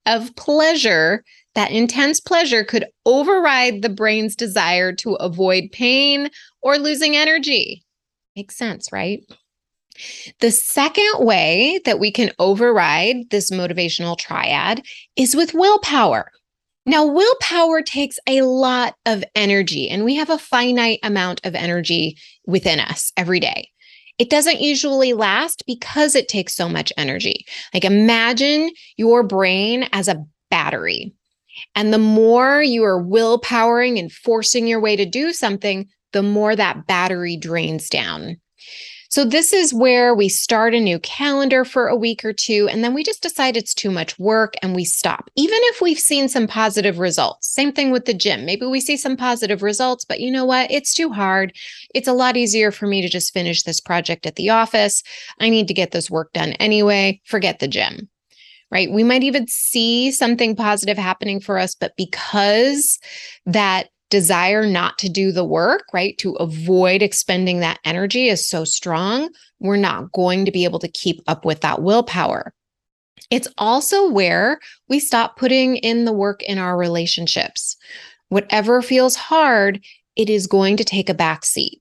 of 0.07 0.35
pleasure 0.37 1.25
that 1.55 1.71
intense 1.71 2.21
pleasure 2.21 2.65
could 2.65 2.85
override 3.07 3.83
the 3.83 3.89
brain's 3.89 4.37
desire 4.37 4.93
to 4.93 5.15
avoid 5.15 5.71
pain 5.73 6.31
or 6.63 6.79
losing 6.79 7.17
energy. 7.17 7.83
Makes 8.37 8.57
sense, 8.57 8.93
right? 8.93 9.21
The 10.41 10.51
second 10.51 11.13
way 11.19 11.81
that 11.85 11.99
we 11.99 12.11
can 12.11 12.31
override 12.39 13.31
this 13.31 13.51
motivational 13.51 14.17
triad 14.17 14.83
is 15.17 15.35
with 15.35 15.55
willpower. 15.55 16.31
Now, 16.87 17.05
willpower 17.05 17.83
takes 17.83 18.19
a 18.27 18.43
lot 18.43 18.95
of 19.05 19.23
energy, 19.35 19.89
and 19.89 20.05
we 20.05 20.17
have 20.17 20.31
a 20.31 20.39
finite 20.39 20.99
amount 21.03 21.41
of 21.45 21.55
energy 21.55 22.17
within 22.47 22.81
us 22.81 23.13
every 23.17 23.39
day. 23.39 23.69
It 24.19 24.31
doesn't 24.31 24.61
usually 24.61 25.13
last 25.13 25.63
because 25.67 26.15
it 26.15 26.29
takes 26.29 26.55
so 26.55 26.69
much 26.69 26.93
energy. 26.97 27.45
Like, 27.73 27.85
imagine 27.85 28.71
your 28.97 29.23
brain 29.23 29.89
as 29.93 30.09
a 30.09 30.25
battery. 30.51 31.15
And 31.75 31.93
the 31.93 31.99
more 31.99 32.63
you 32.63 32.85
are 32.85 33.03
willpowering 33.03 33.99
and 33.99 34.11
forcing 34.11 34.67
your 34.67 34.81
way 34.81 34.97
to 34.97 35.07
do 35.07 35.33
something, 35.33 35.87
the 36.13 36.23
more 36.23 36.57
that 36.57 36.87
battery 36.87 37.37
drains 37.37 37.89
down. 37.89 38.37
So, 39.11 39.25
this 39.25 39.53
is 39.53 39.75
where 39.75 40.15
we 40.15 40.29
start 40.29 40.73
a 40.73 40.79
new 40.79 41.01
calendar 41.01 41.65
for 41.65 41.89
a 41.89 41.97
week 41.97 42.25
or 42.25 42.33
two, 42.33 42.69
and 42.71 42.85
then 42.85 42.95
we 42.95 43.03
just 43.03 43.25
decide 43.25 43.57
it's 43.57 43.75
too 43.75 43.91
much 43.91 44.17
work 44.21 44.55
and 44.63 44.73
we 44.73 44.85
stop, 44.85 45.29
even 45.35 45.59
if 45.63 45.81
we've 45.81 45.99
seen 45.99 46.29
some 46.29 46.47
positive 46.47 47.01
results. 47.01 47.49
Same 47.49 47.73
thing 47.73 47.91
with 47.91 48.05
the 48.05 48.15
gym. 48.15 48.45
Maybe 48.47 48.67
we 48.67 48.81
see 48.81 48.97
some 48.97 49.17
positive 49.17 49.65
results, 49.65 50.05
but 50.05 50.21
you 50.21 50.31
know 50.31 50.45
what? 50.45 50.71
It's 50.71 50.95
too 50.95 51.11
hard. 51.11 51.53
It's 51.93 52.07
a 52.07 52.13
lot 52.13 52.37
easier 52.37 52.71
for 52.71 52.87
me 52.87 53.03
to 53.03 53.09
just 53.09 53.35
finish 53.35 53.65
this 53.65 53.81
project 53.81 54.27
at 54.27 54.37
the 54.37 54.51
office. 54.51 55.03
I 55.41 55.49
need 55.49 55.67
to 55.67 55.75
get 55.75 55.91
this 55.91 56.09
work 56.09 56.33
done 56.33 56.53
anyway. 56.55 57.21
Forget 57.25 57.59
the 57.59 57.69
gym 57.69 58.09
right? 58.73 58.93
We 58.93 59.03
might 59.03 59.25
even 59.25 59.49
see 59.49 60.13
something 60.13 60.55
positive 60.55 60.97
happening 60.97 61.41
for 61.41 61.59
us, 61.59 61.75
but 61.75 61.97
because 61.97 63.01
that 63.45 63.89
desire 64.11 64.67
not 64.67 64.99
to 64.99 65.09
do 65.09 65.33
the 65.33 65.45
work, 65.45 65.85
right, 65.93 66.19
to 66.19 66.35
avoid 66.35 67.01
expending 67.03 67.61
that 67.61 67.79
energy 67.85 68.29
is 68.29 68.47
so 68.47 68.65
strong, 68.65 69.31
we're 69.61 69.77
not 69.77 70.13
going 70.13 70.45
to 70.45 70.51
be 70.51 70.65
able 70.65 70.81
to 70.81 70.89
keep 70.89 71.23
up 71.27 71.45
with 71.45 71.61
that 71.61 71.83
willpower. 71.83 72.53
It's 73.31 73.49
also 73.57 74.11
where 74.11 74.59
we 74.89 74.99
stop 74.99 75.37
putting 75.37 75.77
in 75.77 76.05
the 76.05 76.13
work 76.13 76.43
in 76.43 76.59
our 76.59 76.77
relationships. 76.77 77.77
Whatever 78.29 78.83
feels 78.83 79.15
hard, 79.15 79.81
it 80.17 80.29
is 80.29 80.47
going 80.47 80.77
to 80.77 80.85
take 80.85 81.09
a 81.09 81.15
back 81.15 81.45
seat 81.45 81.81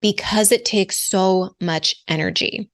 because 0.00 0.52
it 0.52 0.64
takes 0.64 0.98
so 0.98 1.56
much 1.60 1.96
energy. 2.08 2.70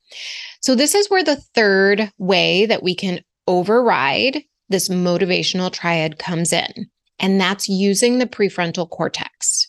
So, 0.60 0.74
this 0.74 0.94
is 0.94 1.08
where 1.08 1.24
the 1.24 1.40
third 1.54 2.10
way 2.18 2.66
that 2.66 2.82
we 2.82 2.94
can 2.94 3.20
override 3.46 4.42
this 4.68 4.88
motivational 4.88 5.72
triad 5.72 6.18
comes 6.18 6.52
in, 6.52 6.90
and 7.20 7.40
that's 7.40 7.68
using 7.68 8.18
the 8.18 8.26
prefrontal 8.26 8.88
cortex. 8.88 9.68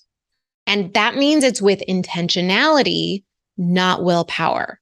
And 0.66 0.94
that 0.94 1.16
means 1.16 1.44
it's 1.44 1.62
with 1.62 1.84
intentionality, 1.88 3.24
not 3.58 4.04
willpower. 4.04 4.80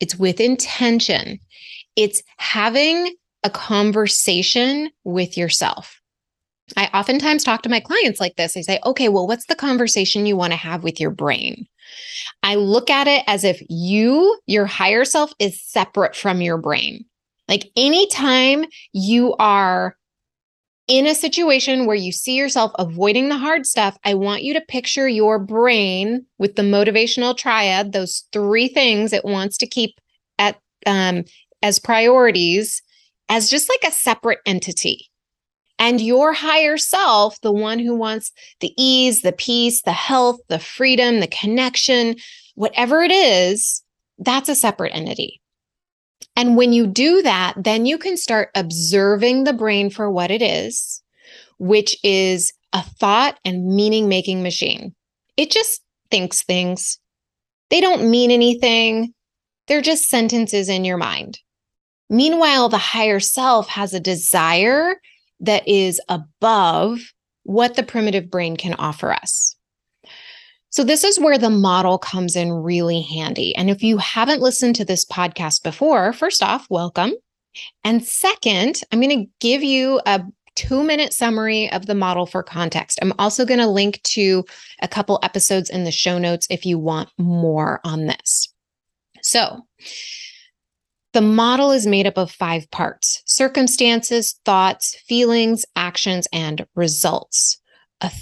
It's 0.00 0.16
with 0.16 0.40
intention. 0.40 1.40
It's 1.96 2.22
having 2.36 3.14
a 3.42 3.50
conversation 3.50 4.90
with 5.04 5.36
yourself. 5.36 6.00
I 6.76 6.90
oftentimes 6.92 7.44
talk 7.44 7.62
to 7.62 7.68
my 7.68 7.80
clients 7.80 8.20
like 8.20 8.36
this. 8.36 8.56
I 8.56 8.60
say, 8.60 8.80
okay, 8.84 9.08
well, 9.08 9.26
what's 9.26 9.46
the 9.46 9.54
conversation 9.54 10.26
you 10.26 10.36
want 10.36 10.52
to 10.52 10.58
have 10.58 10.82
with 10.82 11.00
your 11.00 11.10
brain? 11.10 11.66
I 12.42 12.56
look 12.56 12.90
at 12.90 13.06
it 13.06 13.22
as 13.28 13.44
if 13.44 13.62
you, 13.68 14.38
your 14.46 14.66
higher 14.66 15.04
self, 15.04 15.32
is 15.38 15.62
separate 15.62 16.16
from 16.16 16.40
your 16.40 16.58
brain. 16.58 17.04
Like 17.48 17.70
anytime 17.76 18.64
you 18.92 19.34
are 19.38 19.96
in 20.88 21.06
a 21.06 21.14
situation 21.14 21.86
where 21.86 21.96
you 21.96 22.12
see 22.12 22.36
yourself 22.36 22.70
avoiding 22.78 23.28
the 23.28 23.38
hard 23.38 23.66
stuff, 23.66 23.98
I 24.04 24.14
want 24.14 24.44
you 24.44 24.54
to 24.54 24.60
picture 24.60 25.08
your 25.08 25.38
brain 25.38 26.26
with 26.38 26.54
the 26.54 26.62
motivational 26.62 27.36
triad, 27.36 27.92
those 27.92 28.24
three 28.32 28.68
things 28.68 29.12
it 29.12 29.24
wants 29.24 29.56
to 29.58 29.66
keep 29.66 30.00
at 30.38 30.60
um, 30.86 31.24
as 31.62 31.78
priorities, 31.78 32.82
as 33.28 33.50
just 33.50 33.68
like 33.68 33.90
a 33.90 33.94
separate 33.94 34.38
entity. 34.46 35.10
And 35.78 36.00
your 36.00 36.32
higher 36.32 36.78
self, 36.78 37.40
the 37.40 37.52
one 37.52 37.78
who 37.78 37.94
wants 37.94 38.32
the 38.60 38.72
ease, 38.78 39.22
the 39.22 39.32
peace, 39.32 39.82
the 39.82 39.92
health, 39.92 40.40
the 40.48 40.58
freedom, 40.58 41.20
the 41.20 41.26
connection, 41.26 42.16
whatever 42.54 43.02
it 43.02 43.10
is, 43.10 43.82
that's 44.18 44.48
a 44.48 44.54
separate 44.54 44.94
entity. 44.94 45.40
And 46.36 46.56
when 46.56 46.72
you 46.74 46.86
do 46.86 47.22
that, 47.22 47.54
then 47.56 47.86
you 47.86 47.96
can 47.96 48.16
start 48.16 48.50
observing 48.54 49.44
the 49.44 49.54
brain 49.54 49.88
for 49.88 50.10
what 50.10 50.30
it 50.30 50.42
is, 50.42 51.02
which 51.58 51.96
is 52.04 52.52
a 52.74 52.82
thought 52.82 53.40
and 53.44 53.74
meaning 53.74 54.08
making 54.08 54.42
machine. 54.42 54.94
It 55.38 55.50
just 55.50 55.82
thinks 56.10 56.42
things. 56.42 56.98
They 57.70 57.80
don't 57.80 58.10
mean 58.10 58.30
anything. 58.30 59.14
They're 59.66 59.80
just 59.80 60.08
sentences 60.08 60.68
in 60.68 60.84
your 60.84 60.98
mind. 60.98 61.40
Meanwhile, 62.08 62.68
the 62.68 62.78
higher 62.78 63.18
self 63.18 63.68
has 63.68 63.92
a 63.92 64.00
desire 64.00 65.00
that 65.40 65.66
is 65.66 66.00
above 66.08 67.00
what 67.42 67.74
the 67.74 67.82
primitive 67.82 68.30
brain 68.30 68.56
can 68.56 68.74
offer 68.74 69.12
us. 69.12 69.55
So, 70.76 70.84
this 70.84 71.04
is 71.04 71.18
where 71.18 71.38
the 71.38 71.48
model 71.48 71.96
comes 71.96 72.36
in 72.36 72.52
really 72.52 73.00
handy. 73.00 73.56
And 73.56 73.70
if 73.70 73.82
you 73.82 73.96
haven't 73.96 74.42
listened 74.42 74.76
to 74.76 74.84
this 74.84 75.06
podcast 75.06 75.62
before, 75.62 76.12
first 76.12 76.42
off, 76.42 76.66
welcome. 76.68 77.14
And 77.82 78.04
second, 78.04 78.82
I'm 78.92 79.00
going 79.00 79.24
to 79.24 79.30
give 79.40 79.62
you 79.62 80.02
a 80.04 80.22
two 80.54 80.84
minute 80.84 81.14
summary 81.14 81.72
of 81.72 81.86
the 81.86 81.94
model 81.94 82.26
for 82.26 82.42
context. 82.42 82.98
I'm 83.00 83.14
also 83.18 83.46
going 83.46 83.60
to 83.60 83.66
link 83.66 84.02
to 84.02 84.44
a 84.82 84.86
couple 84.86 85.18
episodes 85.22 85.70
in 85.70 85.84
the 85.84 85.90
show 85.90 86.18
notes 86.18 86.46
if 86.50 86.66
you 86.66 86.78
want 86.78 87.08
more 87.16 87.80
on 87.82 88.04
this. 88.04 88.52
So, 89.22 89.62
the 91.14 91.22
model 91.22 91.70
is 91.70 91.86
made 91.86 92.06
up 92.06 92.18
of 92.18 92.30
five 92.30 92.70
parts 92.70 93.22
circumstances, 93.24 94.38
thoughts, 94.44 94.94
feelings, 95.08 95.64
actions, 95.74 96.28
and 96.34 96.66
results. 96.74 97.62
A 98.02 98.12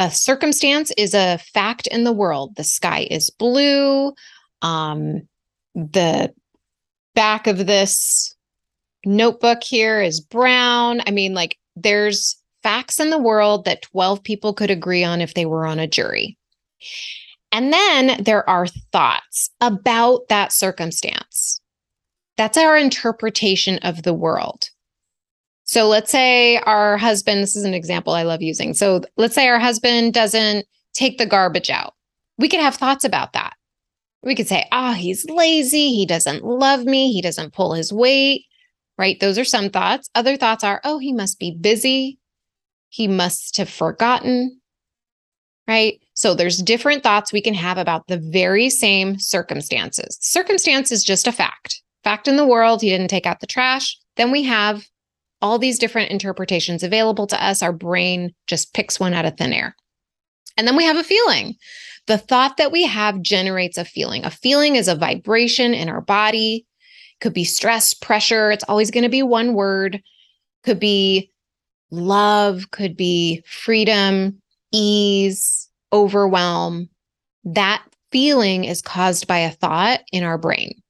a 0.00 0.10
circumstance 0.10 0.90
is 0.96 1.12
a 1.12 1.38
fact 1.52 1.86
in 1.86 2.04
the 2.04 2.12
world. 2.12 2.56
The 2.56 2.64
sky 2.64 3.06
is 3.10 3.28
blue. 3.28 4.14
Um, 4.62 5.28
the 5.74 6.32
back 7.14 7.46
of 7.46 7.66
this 7.66 8.34
notebook 9.04 9.62
here 9.62 10.00
is 10.00 10.18
brown. 10.18 11.02
I 11.06 11.10
mean, 11.10 11.34
like, 11.34 11.58
there's 11.76 12.34
facts 12.62 12.98
in 12.98 13.10
the 13.10 13.18
world 13.18 13.66
that 13.66 13.82
12 13.82 14.22
people 14.24 14.54
could 14.54 14.70
agree 14.70 15.04
on 15.04 15.20
if 15.20 15.34
they 15.34 15.44
were 15.44 15.66
on 15.66 15.78
a 15.78 15.86
jury. 15.86 16.38
And 17.52 17.70
then 17.70 18.24
there 18.24 18.48
are 18.48 18.66
thoughts 18.66 19.50
about 19.60 20.28
that 20.28 20.50
circumstance. 20.50 21.60
That's 22.38 22.56
our 22.56 22.74
interpretation 22.74 23.78
of 23.82 24.02
the 24.02 24.14
world. 24.14 24.70
So 25.70 25.86
let's 25.86 26.10
say 26.10 26.56
our 26.66 26.96
husband, 26.96 27.44
this 27.44 27.54
is 27.54 27.62
an 27.62 27.74
example 27.74 28.12
I 28.12 28.24
love 28.24 28.42
using. 28.42 28.74
So 28.74 29.02
let's 29.16 29.36
say 29.36 29.46
our 29.46 29.60
husband 29.60 30.12
doesn't 30.12 30.66
take 30.94 31.16
the 31.16 31.26
garbage 31.26 31.70
out. 31.70 31.94
We 32.38 32.48
could 32.48 32.58
have 32.58 32.74
thoughts 32.74 33.04
about 33.04 33.34
that. 33.34 33.52
We 34.24 34.34
could 34.34 34.48
say, 34.48 34.66
oh, 34.72 34.94
he's 34.94 35.24
lazy. 35.26 35.94
He 35.94 36.06
doesn't 36.06 36.42
love 36.42 36.86
me. 36.86 37.12
He 37.12 37.22
doesn't 37.22 37.52
pull 37.52 37.72
his 37.74 37.92
weight, 37.92 38.46
right? 38.98 39.20
Those 39.20 39.38
are 39.38 39.44
some 39.44 39.70
thoughts. 39.70 40.10
Other 40.16 40.36
thoughts 40.36 40.64
are, 40.64 40.80
oh, 40.82 40.98
he 40.98 41.12
must 41.12 41.38
be 41.38 41.56
busy. 41.60 42.18
He 42.88 43.06
must 43.06 43.56
have 43.56 43.70
forgotten, 43.70 44.60
right? 45.68 46.00
So 46.14 46.34
there's 46.34 46.58
different 46.58 47.04
thoughts 47.04 47.32
we 47.32 47.40
can 47.40 47.54
have 47.54 47.78
about 47.78 48.08
the 48.08 48.18
very 48.18 48.70
same 48.70 49.20
circumstances. 49.20 50.18
Circumstance 50.20 50.90
is 50.90 51.04
just 51.04 51.28
a 51.28 51.32
fact. 51.32 51.80
Fact 52.02 52.26
in 52.26 52.36
the 52.36 52.44
world, 52.44 52.82
he 52.82 52.90
didn't 52.90 53.06
take 53.06 53.24
out 53.24 53.38
the 53.38 53.46
trash. 53.46 53.96
Then 54.16 54.32
we 54.32 54.42
have 54.42 54.84
all 55.42 55.58
these 55.58 55.78
different 55.78 56.10
interpretations 56.10 56.82
available 56.82 57.26
to 57.28 57.42
us. 57.42 57.62
Our 57.62 57.72
brain 57.72 58.34
just 58.46 58.74
picks 58.74 59.00
one 59.00 59.14
out 59.14 59.24
of 59.24 59.36
thin 59.36 59.52
air. 59.52 59.74
And 60.56 60.66
then 60.66 60.76
we 60.76 60.84
have 60.84 60.96
a 60.96 61.04
feeling. 61.04 61.54
The 62.06 62.18
thought 62.18 62.56
that 62.56 62.72
we 62.72 62.84
have 62.84 63.22
generates 63.22 63.78
a 63.78 63.84
feeling. 63.84 64.24
A 64.24 64.30
feeling 64.30 64.76
is 64.76 64.88
a 64.88 64.94
vibration 64.94 65.74
in 65.74 65.88
our 65.88 66.00
body, 66.00 66.66
could 67.20 67.32
be 67.32 67.44
stress, 67.44 67.94
pressure. 67.94 68.50
It's 68.50 68.64
always 68.64 68.90
going 68.90 69.04
to 69.04 69.08
be 69.08 69.22
one 69.22 69.54
word, 69.54 70.02
could 70.64 70.80
be 70.80 71.30
love, 71.90 72.70
could 72.70 72.96
be 72.96 73.42
freedom, 73.46 74.40
ease, 74.72 75.68
overwhelm. 75.92 76.88
That 77.44 77.82
feeling 78.10 78.64
is 78.64 78.82
caused 78.82 79.26
by 79.26 79.38
a 79.38 79.50
thought 79.50 80.00
in 80.12 80.24
our 80.24 80.38
brain. 80.38 80.82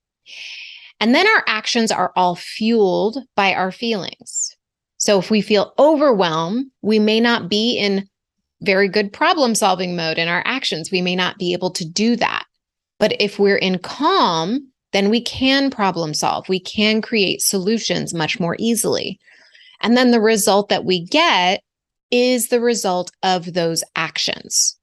And 1.01 1.15
then 1.15 1.27
our 1.27 1.43
actions 1.47 1.91
are 1.91 2.13
all 2.15 2.37
fueled 2.37 3.19
by 3.35 3.55
our 3.55 3.73
feelings. 3.73 4.57
So 4.99 5.19
if 5.19 5.31
we 5.31 5.41
feel 5.41 5.73
overwhelmed, 5.79 6.67
we 6.83 6.99
may 6.99 7.21
not 7.21 7.49
be 7.49 7.79
in 7.79 8.07
very 8.61 8.89
good 8.89 9.13
problem 9.13 9.55
solving 9.55 9.97
mode 9.97 10.19
in 10.19 10.29
our 10.29 10.43
actions. 10.45 10.91
We 10.91 11.01
may 11.01 11.17
not 11.17 11.39
be 11.39 11.55
able 11.55 11.71
to 11.71 11.89
do 11.89 12.17
that. 12.17 12.45
But 12.99 13.17
if 13.19 13.39
we're 13.39 13.57
in 13.57 13.79
calm, 13.79 14.71
then 14.93 15.09
we 15.09 15.23
can 15.23 15.71
problem 15.71 16.13
solve. 16.13 16.49
We 16.49 16.61
can 16.61 17.01
create 17.01 17.41
solutions 17.41 18.13
much 18.13 18.39
more 18.39 18.57
easily. 18.59 19.19
And 19.81 19.97
then 19.97 20.11
the 20.11 20.21
result 20.21 20.69
that 20.69 20.85
we 20.85 21.07
get 21.07 21.63
is 22.11 22.49
the 22.49 22.61
result 22.61 23.11
of 23.23 23.55
those 23.55 23.83
actions. 23.97 24.77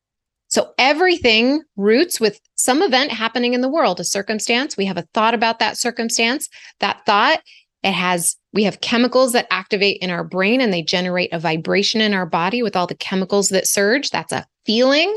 So 0.48 0.72
everything 0.80 1.62
roots 1.76 2.20
with 2.20 2.40
some 2.58 2.82
event 2.82 3.12
happening 3.12 3.54
in 3.54 3.62
the 3.62 3.70
world, 3.70 4.00
a 4.00 4.04
circumstance. 4.04 4.76
We 4.76 4.86
have 4.86 4.98
a 4.98 5.08
thought 5.14 5.34
about 5.34 5.60
that 5.60 5.78
circumstance. 5.78 6.50
That 6.80 7.06
thought, 7.06 7.42
it 7.84 7.92
has, 7.92 8.36
we 8.54 8.64
have 8.64 8.82
chemicals 8.82 9.34
that 9.34 9.48
activate 9.52 10.02
in 10.02 10.10
our 10.10 10.24
brain 10.24 10.60
and 10.60 10.74
they 10.74 10.82
generate 10.82 11.32
a 11.32 11.40
vibration 11.40 12.02
in 12.02 12.14
our 12.14 12.26
body 12.26 12.64
with 12.64 12.76
all 12.76 12.88
the 12.88 12.96
chemicals 12.96 13.50
that 13.50 13.68
surge. 13.68 14.10
That's 14.10 14.34
a 14.34 14.48
feeling. 14.66 15.16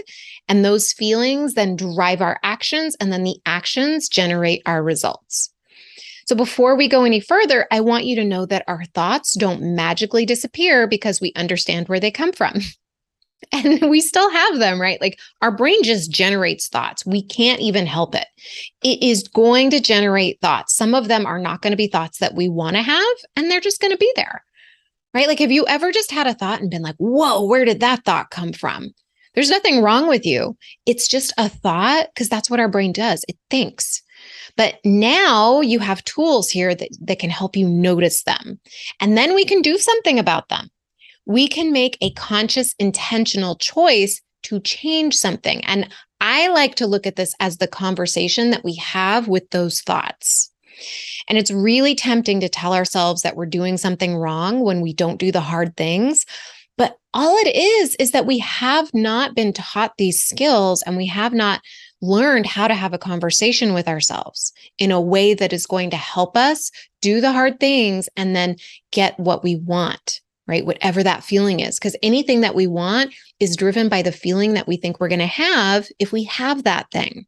And 0.48 0.64
those 0.64 0.92
feelings 0.92 1.54
then 1.54 1.76
drive 1.76 2.20
our 2.20 2.38
actions, 2.42 2.96
and 3.00 3.12
then 3.12 3.24
the 3.24 3.38
actions 3.46 4.08
generate 4.08 4.62
our 4.66 4.82
results. 4.82 5.52
So 6.26 6.36
before 6.36 6.76
we 6.76 6.88
go 6.88 7.04
any 7.04 7.20
further, 7.20 7.66
I 7.70 7.80
want 7.80 8.04
you 8.04 8.14
to 8.16 8.24
know 8.24 8.46
that 8.46 8.64
our 8.68 8.84
thoughts 8.94 9.34
don't 9.34 9.74
magically 9.74 10.24
disappear 10.24 10.86
because 10.86 11.20
we 11.20 11.32
understand 11.34 11.88
where 11.88 12.00
they 12.00 12.10
come 12.10 12.32
from. 12.32 12.60
and 13.52 13.90
we 13.90 14.00
still 14.00 14.30
have 14.30 14.58
them, 14.58 14.80
right? 14.80 15.00
Like 15.00 15.18
our 15.40 15.54
brain 15.54 15.82
just 15.82 16.10
generates 16.10 16.68
thoughts. 16.68 17.06
We 17.06 17.22
can't 17.22 17.60
even 17.60 17.86
help 17.86 18.14
it. 18.14 18.26
It 18.82 19.02
is 19.02 19.26
going 19.28 19.70
to 19.70 19.80
generate 19.80 20.40
thoughts. 20.40 20.76
Some 20.76 20.94
of 20.94 21.08
them 21.08 21.26
are 21.26 21.38
not 21.38 21.62
going 21.62 21.72
to 21.72 21.76
be 21.76 21.88
thoughts 21.88 22.18
that 22.18 22.34
we 22.34 22.48
want 22.48 22.76
to 22.76 22.82
have, 22.82 23.16
and 23.36 23.50
they're 23.50 23.60
just 23.60 23.80
going 23.80 23.92
to 23.92 23.98
be 23.98 24.12
there, 24.16 24.44
right? 25.14 25.28
Like, 25.28 25.38
have 25.38 25.52
you 25.52 25.66
ever 25.66 25.92
just 25.92 26.10
had 26.10 26.26
a 26.26 26.34
thought 26.34 26.60
and 26.60 26.70
been 26.70 26.82
like, 26.82 26.96
whoa, 26.98 27.44
where 27.44 27.64
did 27.64 27.80
that 27.80 28.04
thought 28.04 28.30
come 28.30 28.52
from? 28.52 28.90
There's 29.34 29.50
nothing 29.50 29.82
wrong 29.82 30.08
with 30.08 30.26
you. 30.26 30.56
It's 30.86 31.06
just 31.06 31.32
a 31.38 31.48
thought 31.48 32.08
because 32.12 32.28
that's 32.28 32.50
what 32.50 32.60
our 32.60 32.68
brain 32.68 32.92
does. 32.92 33.24
It 33.28 33.36
thinks. 33.48 34.02
But 34.56 34.78
now 34.84 35.60
you 35.60 35.78
have 35.78 36.04
tools 36.04 36.50
here 36.50 36.74
that, 36.74 36.88
that 37.02 37.20
can 37.20 37.30
help 37.30 37.56
you 37.56 37.68
notice 37.68 38.24
them. 38.24 38.60
And 38.98 39.16
then 39.16 39.34
we 39.34 39.44
can 39.44 39.62
do 39.62 39.78
something 39.78 40.18
about 40.18 40.48
them 40.48 40.68
we 41.26 41.48
can 41.48 41.72
make 41.72 41.96
a 42.00 42.10
conscious, 42.12 42.74
intentional 42.78 43.56
choice 43.56 44.20
to 44.44 44.60
change 44.60 45.14
something. 45.14 45.64
And 45.64 45.88
I 46.20 46.48
like 46.48 46.74
to 46.76 46.86
look 46.86 47.06
at 47.06 47.16
this 47.16 47.34
as 47.40 47.58
the 47.58 47.66
conversation 47.66 48.50
that 48.50 48.64
we 48.64 48.74
have 48.76 49.28
with 49.28 49.48
those 49.50 49.80
thoughts. 49.80 50.50
And 51.28 51.38
it's 51.38 51.50
really 51.50 51.94
tempting 51.94 52.40
to 52.40 52.48
tell 52.48 52.74
ourselves 52.74 53.22
that 53.22 53.36
we're 53.36 53.46
doing 53.46 53.76
something 53.76 54.16
wrong 54.16 54.60
when 54.60 54.80
we 54.80 54.92
don't 54.92 55.18
do 55.18 55.30
the 55.30 55.40
hard 55.40 55.76
things. 55.76 56.24
But 56.76 56.96
all 57.12 57.36
it 57.36 57.54
is, 57.54 57.94
is 57.96 58.12
that 58.12 58.26
we 58.26 58.38
have 58.38 58.92
not 58.94 59.34
been 59.34 59.52
taught 59.52 59.98
these 59.98 60.24
skills 60.24 60.82
and 60.82 60.96
we 60.96 61.06
have 61.06 61.34
not 61.34 61.60
learned 62.00 62.46
how 62.46 62.66
to 62.66 62.74
have 62.74 62.94
a 62.94 62.98
conversation 62.98 63.74
with 63.74 63.86
ourselves 63.86 64.52
in 64.78 64.90
a 64.90 65.00
way 65.00 65.34
that 65.34 65.52
is 65.52 65.66
going 65.66 65.90
to 65.90 65.96
help 65.96 66.36
us 66.36 66.70
do 67.02 67.20
the 67.20 67.32
hard 67.32 67.60
things 67.60 68.08
and 68.16 68.34
then 68.34 68.56
get 68.90 69.18
what 69.20 69.44
we 69.44 69.56
want 69.56 70.22
right? 70.46 70.66
Whatever 70.66 71.02
that 71.02 71.24
feeling 71.24 71.60
is, 71.60 71.78
because 71.78 71.96
anything 72.02 72.40
that 72.40 72.54
we 72.54 72.66
want 72.66 73.14
is 73.38 73.56
driven 73.56 73.88
by 73.88 74.02
the 74.02 74.12
feeling 74.12 74.54
that 74.54 74.66
we 74.66 74.76
think 74.76 74.98
we're 74.98 75.08
going 75.08 75.18
to 75.20 75.26
have 75.26 75.88
if 75.98 76.12
we 76.12 76.24
have 76.24 76.64
that 76.64 76.90
thing. 76.90 77.26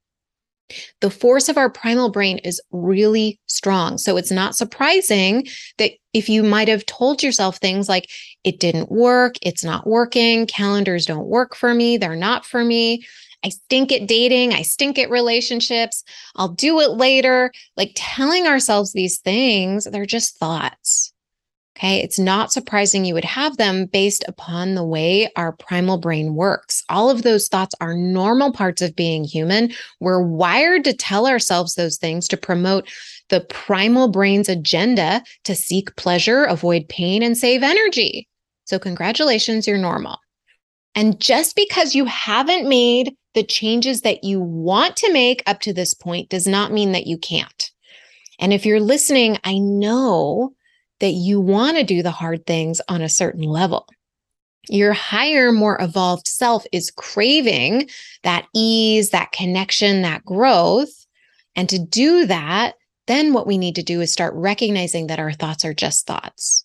The 1.00 1.10
force 1.10 1.48
of 1.48 1.58
our 1.58 1.68
primal 1.68 2.10
brain 2.10 2.38
is 2.38 2.60
really 2.70 3.38
strong. 3.46 3.98
So 3.98 4.16
it's 4.16 4.30
not 4.30 4.56
surprising 4.56 5.46
that 5.78 5.92
if 6.14 6.28
you 6.28 6.42
might 6.42 6.68
have 6.68 6.86
told 6.86 7.22
yourself 7.22 7.58
things 7.58 7.88
like, 7.88 8.08
it 8.42 8.58
didn't 8.58 8.90
work, 8.90 9.34
it's 9.42 9.64
not 9.64 9.86
working, 9.86 10.46
calendars 10.46 11.04
don't 11.04 11.26
work 11.26 11.54
for 11.54 11.74
me, 11.74 11.98
they're 11.98 12.16
not 12.16 12.46
for 12.46 12.64
me. 12.64 13.04
I 13.44 13.48
stink 13.48 13.92
at 13.92 14.06
dating. 14.06 14.52
I 14.52 14.62
stink 14.62 14.98
at 14.98 15.10
relationships. 15.10 16.04
I'll 16.36 16.48
do 16.48 16.80
it 16.80 16.92
later. 16.92 17.52
Like 17.76 17.92
telling 17.96 18.46
ourselves 18.46 18.92
these 18.92 19.18
things, 19.18 19.84
they're 19.84 20.06
just 20.06 20.38
thoughts. 20.38 21.11
Okay. 21.82 22.00
It's 22.00 22.18
not 22.18 22.52
surprising 22.52 23.04
you 23.04 23.14
would 23.14 23.24
have 23.24 23.56
them 23.56 23.86
based 23.86 24.24
upon 24.28 24.76
the 24.76 24.84
way 24.84 25.28
our 25.34 25.50
primal 25.50 25.98
brain 25.98 26.36
works. 26.36 26.84
All 26.88 27.10
of 27.10 27.22
those 27.22 27.48
thoughts 27.48 27.74
are 27.80 27.96
normal 27.96 28.52
parts 28.52 28.80
of 28.82 28.94
being 28.94 29.24
human. 29.24 29.72
We're 29.98 30.22
wired 30.22 30.84
to 30.84 30.92
tell 30.92 31.26
ourselves 31.26 31.74
those 31.74 31.96
things 31.96 32.28
to 32.28 32.36
promote 32.36 32.88
the 33.30 33.40
primal 33.40 34.06
brain's 34.06 34.48
agenda 34.48 35.24
to 35.42 35.56
seek 35.56 35.96
pleasure, 35.96 36.44
avoid 36.44 36.88
pain, 36.88 37.20
and 37.20 37.36
save 37.36 37.64
energy. 37.64 38.28
So, 38.64 38.78
congratulations, 38.78 39.66
you're 39.66 39.76
normal. 39.76 40.18
And 40.94 41.20
just 41.20 41.56
because 41.56 41.96
you 41.96 42.04
haven't 42.04 42.68
made 42.68 43.16
the 43.34 43.42
changes 43.42 44.02
that 44.02 44.22
you 44.22 44.40
want 44.40 44.94
to 44.98 45.12
make 45.12 45.42
up 45.48 45.58
to 45.62 45.72
this 45.72 45.94
point 45.94 46.28
does 46.28 46.46
not 46.46 46.70
mean 46.70 46.92
that 46.92 47.08
you 47.08 47.18
can't. 47.18 47.72
And 48.38 48.52
if 48.52 48.64
you're 48.64 48.78
listening, 48.78 49.38
I 49.42 49.58
know 49.58 50.54
that 51.02 51.10
you 51.10 51.40
want 51.40 51.76
to 51.76 51.82
do 51.82 52.00
the 52.00 52.12
hard 52.12 52.46
things 52.46 52.80
on 52.88 53.02
a 53.02 53.08
certain 53.08 53.42
level. 53.42 53.88
Your 54.68 54.92
higher, 54.92 55.50
more 55.50 55.76
evolved 55.82 56.28
self 56.28 56.64
is 56.70 56.92
craving 56.92 57.90
that 58.22 58.46
ease, 58.54 59.10
that 59.10 59.32
connection, 59.32 60.02
that 60.02 60.24
growth. 60.24 61.04
And 61.56 61.68
to 61.68 61.80
do 61.80 62.24
that, 62.26 62.76
then 63.08 63.32
what 63.32 63.48
we 63.48 63.58
need 63.58 63.74
to 63.74 63.82
do 63.82 64.00
is 64.00 64.12
start 64.12 64.32
recognizing 64.36 65.08
that 65.08 65.18
our 65.18 65.32
thoughts 65.32 65.64
are 65.64 65.74
just 65.74 66.06
thoughts. 66.06 66.64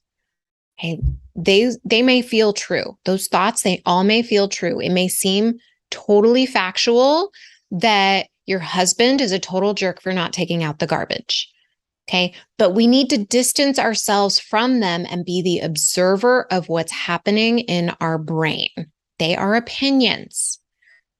Okay. 0.79 1.01
They, 1.35 1.71
they 1.83 2.03
may 2.03 2.21
feel 2.21 2.53
true. 2.53 2.95
Those 3.05 3.27
thoughts, 3.27 3.63
they 3.63 3.81
all 3.87 4.03
may 4.03 4.21
feel 4.21 4.47
true. 4.47 4.79
It 4.79 4.91
may 4.91 5.07
seem 5.07 5.57
totally 5.89 6.45
factual 6.45 7.31
that 7.71 8.27
your 8.45 8.59
husband 8.59 9.19
is 9.19 9.31
a 9.31 9.39
total 9.39 9.73
jerk 9.73 9.99
for 9.99 10.13
not 10.13 10.31
taking 10.31 10.63
out 10.63 10.77
the 10.77 10.85
garbage. 10.85 11.51
Okay. 12.07 12.33
But 12.57 12.71
we 12.71 12.87
need 12.87 13.09
to 13.09 13.17
distance 13.17 13.77
ourselves 13.77 14.39
from 14.39 14.79
them 14.79 15.05
and 15.09 15.25
be 15.25 15.41
the 15.41 15.59
observer 15.59 16.47
of 16.51 16.69
what's 16.69 16.91
happening 16.91 17.59
in 17.59 17.91
our 17.99 18.17
brain. 18.17 18.69
They 19.19 19.35
are 19.35 19.55
opinions, 19.55 20.59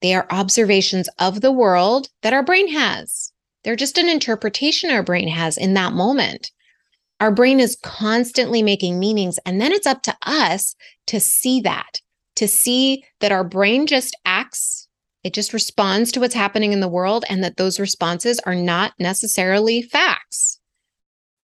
they 0.02 0.14
are 0.14 0.28
observations 0.30 1.10
of 1.20 1.42
the 1.42 1.52
world 1.52 2.10
that 2.22 2.34
our 2.34 2.44
brain 2.44 2.68
has. 2.72 3.32
They're 3.64 3.76
just 3.76 3.98
an 3.98 4.08
interpretation 4.08 4.92
our 4.92 5.04
brain 5.04 5.28
has 5.28 5.58
in 5.58 5.74
that 5.74 5.94
moment. 5.94 6.52
Our 7.20 7.32
brain 7.32 7.60
is 7.60 7.78
constantly 7.84 8.62
making 8.62 9.00
meanings, 9.00 9.40
and 9.46 9.60
then 9.60 9.72
it's 9.72 9.88
up 9.88 10.04
to 10.04 10.16
us 10.22 10.76
to 11.08 11.20
see 11.20 11.62
that, 11.62 12.00
to 12.36 12.48
see 12.48 13.04
that 13.20 13.32
our 13.32 13.44
brain 13.44 13.88
just 13.88 14.16
acts, 14.24 14.88
it 15.24 15.34
just 15.34 15.52
responds 15.52 16.12
to 16.12 16.20
what's 16.20 16.36
happening 16.36 16.72
in 16.74 16.80
the 16.80 16.88
world, 16.88 17.26
and 17.28 17.44
that 17.44 17.58
those 17.58 17.80
responses 17.80 18.40
are 18.46 18.56
not 18.56 18.94
necessarily 19.00 19.82
facts 19.82 20.57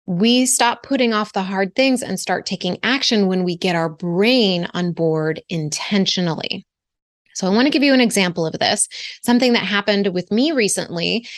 we 0.09 0.47
stop 0.47 0.83
putting 0.83 1.12
off 1.12 1.35
the 1.35 1.42
hard 1.42 1.75
things 1.75 2.03
and 2.03 2.18
start 2.18 2.47
taking 2.47 2.79
action 2.83 3.27
when 3.27 3.44
we 3.44 3.55
get 3.55 3.77
our 3.77 3.90
brain 3.90 4.66
on 4.73 4.90
board 4.90 5.42
intentionally. 5.51 6.64
So, 7.35 7.47
I 7.47 7.51
want 7.51 7.66
to 7.66 7.71
give 7.71 7.83
you 7.83 7.92
an 7.92 8.01
example 8.01 8.47
of 8.47 8.59
this, 8.59 8.88
something 9.23 9.53
that 9.53 9.64
happened 9.64 10.14
with 10.14 10.33
me 10.33 10.51
recently. 10.51 11.29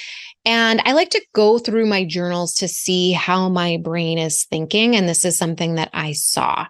And 0.44 0.80
I 0.84 0.92
like 0.92 1.10
to 1.10 1.26
go 1.34 1.58
through 1.58 1.86
my 1.86 2.04
journals 2.04 2.54
to 2.54 2.68
see 2.68 3.10
how 3.10 3.48
my 3.48 3.76
brain 3.82 4.18
is 4.18 4.44
thinking. 4.44 4.94
And 4.94 5.08
this 5.08 5.24
is 5.24 5.36
something 5.36 5.74
that 5.74 5.90
I 5.92 6.12
saw. 6.12 6.66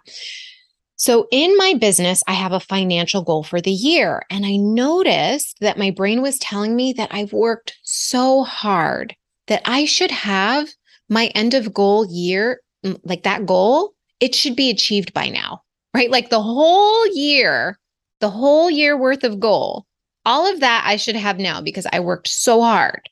So, 0.95 1.27
in 1.31 1.55
my 1.55 1.75
business, 1.79 2.23
I 2.25 2.33
have 2.33 2.51
a 2.51 2.59
financial 2.59 3.21
goal 3.21 3.43
for 3.43 3.61
the 3.61 3.71
year. 3.71 4.23
And 4.31 4.43
I 4.43 4.55
noticed 4.55 5.57
that 5.61 5.77
my 5.77 5.91
brain 5.91 6.23
was 6.23 6.39
telling 6.39 6.75
me 6.75 6.93
that 6.93 7.13
I've 7.13 7.31
worked 7.31 7.77
so 7.83 8.41
hard 8.41 9.15
that 9.45 9.61
I 9.65 9.85
should 9.85 10.11
have 10.11 10.67
my 11.11 11.27
end 11.35 11.53
of 11.53 11.73
goal 11.73 12.07
year, 12.09 12.61
like 13.03 13.21
that 13.23 13.45
goal, 13.45 13.93
it 14.19 14.33
should 14.33 14.55
be 14.55 14.71
achieved 14.71 15.13
by 15.13 15.29
now, 15.29 15.61
right? 15.93 16.09
Like 16.09 16.31
the 16.31 16.41
whole 16.41 17.05
year, 17.13 17.77
the 18.19 18.29
whole 18.31 18.71
year 18.71 18.97
worth 18.97 19.23
of 19.23 19.39
goal 19.39 19.85
all 20.25 20.51
of 20.51 20.59
that 20.59 20.83
I 20.85 20.97
should 20.97 21.15
have 21.15 21.39
now 21.39 21.61
because 21.61 21.87
I 21.91 21.99
worked 21.99 22.27
so 22.27 22.61
hard. 22.61 23.09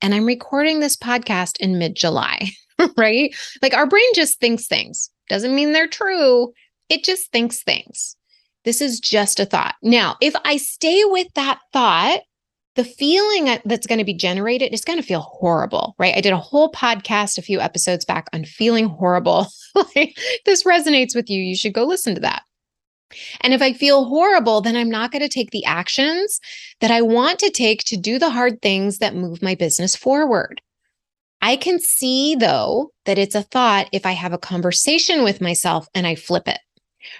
And 0.00 0.14
I'm 0.14 0.26
recording 0.26 0.80
this 0.80 0.96
podcast 0.96 1.58
in 1.58 1.78
mid 1.78 1.96
July, 1.96 2.50
right? 2.96 3.34
Like 3.62 3.74
our 3.74 3.86
brain 3.86 4.08
just 4.14 4.38
thinks 4.38 4.66
things. 4.66 5.10
Doesn't 5.28 5.54
mean 5.54 5.72
they're 5.72 5.88
true. 5.88 6.52
It 6.88 7.02
just 7.02 7.32
thinks 7.32 7.62
things. 7.62 8.16
This 8.64 8.80
is 8.80 9.00
just 9.00 9.40
a 9.40 9.46
thought. 9.46 9.74
Now, 9.82 10.16
if 10.20 10.34
I 10.44 10.56
stay 10.56 11.04
with 11.04 11.28
that 11.34 11.60
thought, 11.72 12.20
the 12.76 12.84
feeling 12.84 13.58
that's 13.64 13.86
going 13.86 13.98
to 13.98 14.04
be 14.04 14.14
generated 14.14 14.72
is 14.72 14.84
going 14.84 14.98
to 14.98 15.06
feel 15.06 15.20
horrible, 15.20 15.94
right? 15.98 16.14
I 16.14 16.20
did 16.20 16.32
a 16.32 16.38
whole 16.38 16.70
podcast 16.70 17.38
a 17.38 17.42
few 17.42 17.60
episodes 17.60 18.04
back 18.04 18.28
on 18.32 18.44
feeling 18.44 18.86
horrible. 18.86 19.48
this 20.44 20.62
resonates 20.62 21.14
with 21.14 21.28
you. 21.28 21.42
You 21.42 21.56
should 21.56 21.72
go 21.72 21.84
listen 21.84 22.14
to 22.14 22.20
that. 22.20 22.42
And 23.40 23.54
if 23.54 23.62
I 23.62 23.72
feel 23.72 24.04
horrible, 24.04 24.60
then 24.60 24.76
I'm 24.76 24.90
not 24.90 25.10
going 25.10 25.22
to 25.22 25.28
take 25.28 25.50
the 25.50 25.64
actions 25.64 26.40
that 26.80 26.90
I 26.90 27.02
want 27.02 27.38
to 27.40 27.50
take 27.50 27.84
to 27.84 27.96
do 27.96 28.18
the 28.18 28.30
hard 28.30 28.60
things 28.60 28.98
that 28.98 29.14
move 29.14 29.42
my 29.42 29.54
business 29.54 29.96
forward. 29.96 30.60
I 31.40 31.56
can 31.56 31.78
see, 31.78 32.34
though, 32.34 32.90
that 33.04 33.18
it's 33.18 33.34
a 33.34 33.42
thought 33.42 33.88
if 33.92 34.04
I 34.06 34.12
have 34.12 34.32
a 34.32 34.38
conversation 34.38 35.22
with 35.22 35.40
myself 35.40 35.86
and 35.94 36.06
I 36.06 36.14
flip 36.14 36.48
it, 36.48 36.58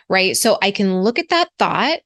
right? 0.08 0.36
So 0.36 0.58
I 0.60 0.70
can 0.70 1.02
look 1.02 1.18
at 1.18 1.28
that 1.28 1.48
thought 1.58 2.00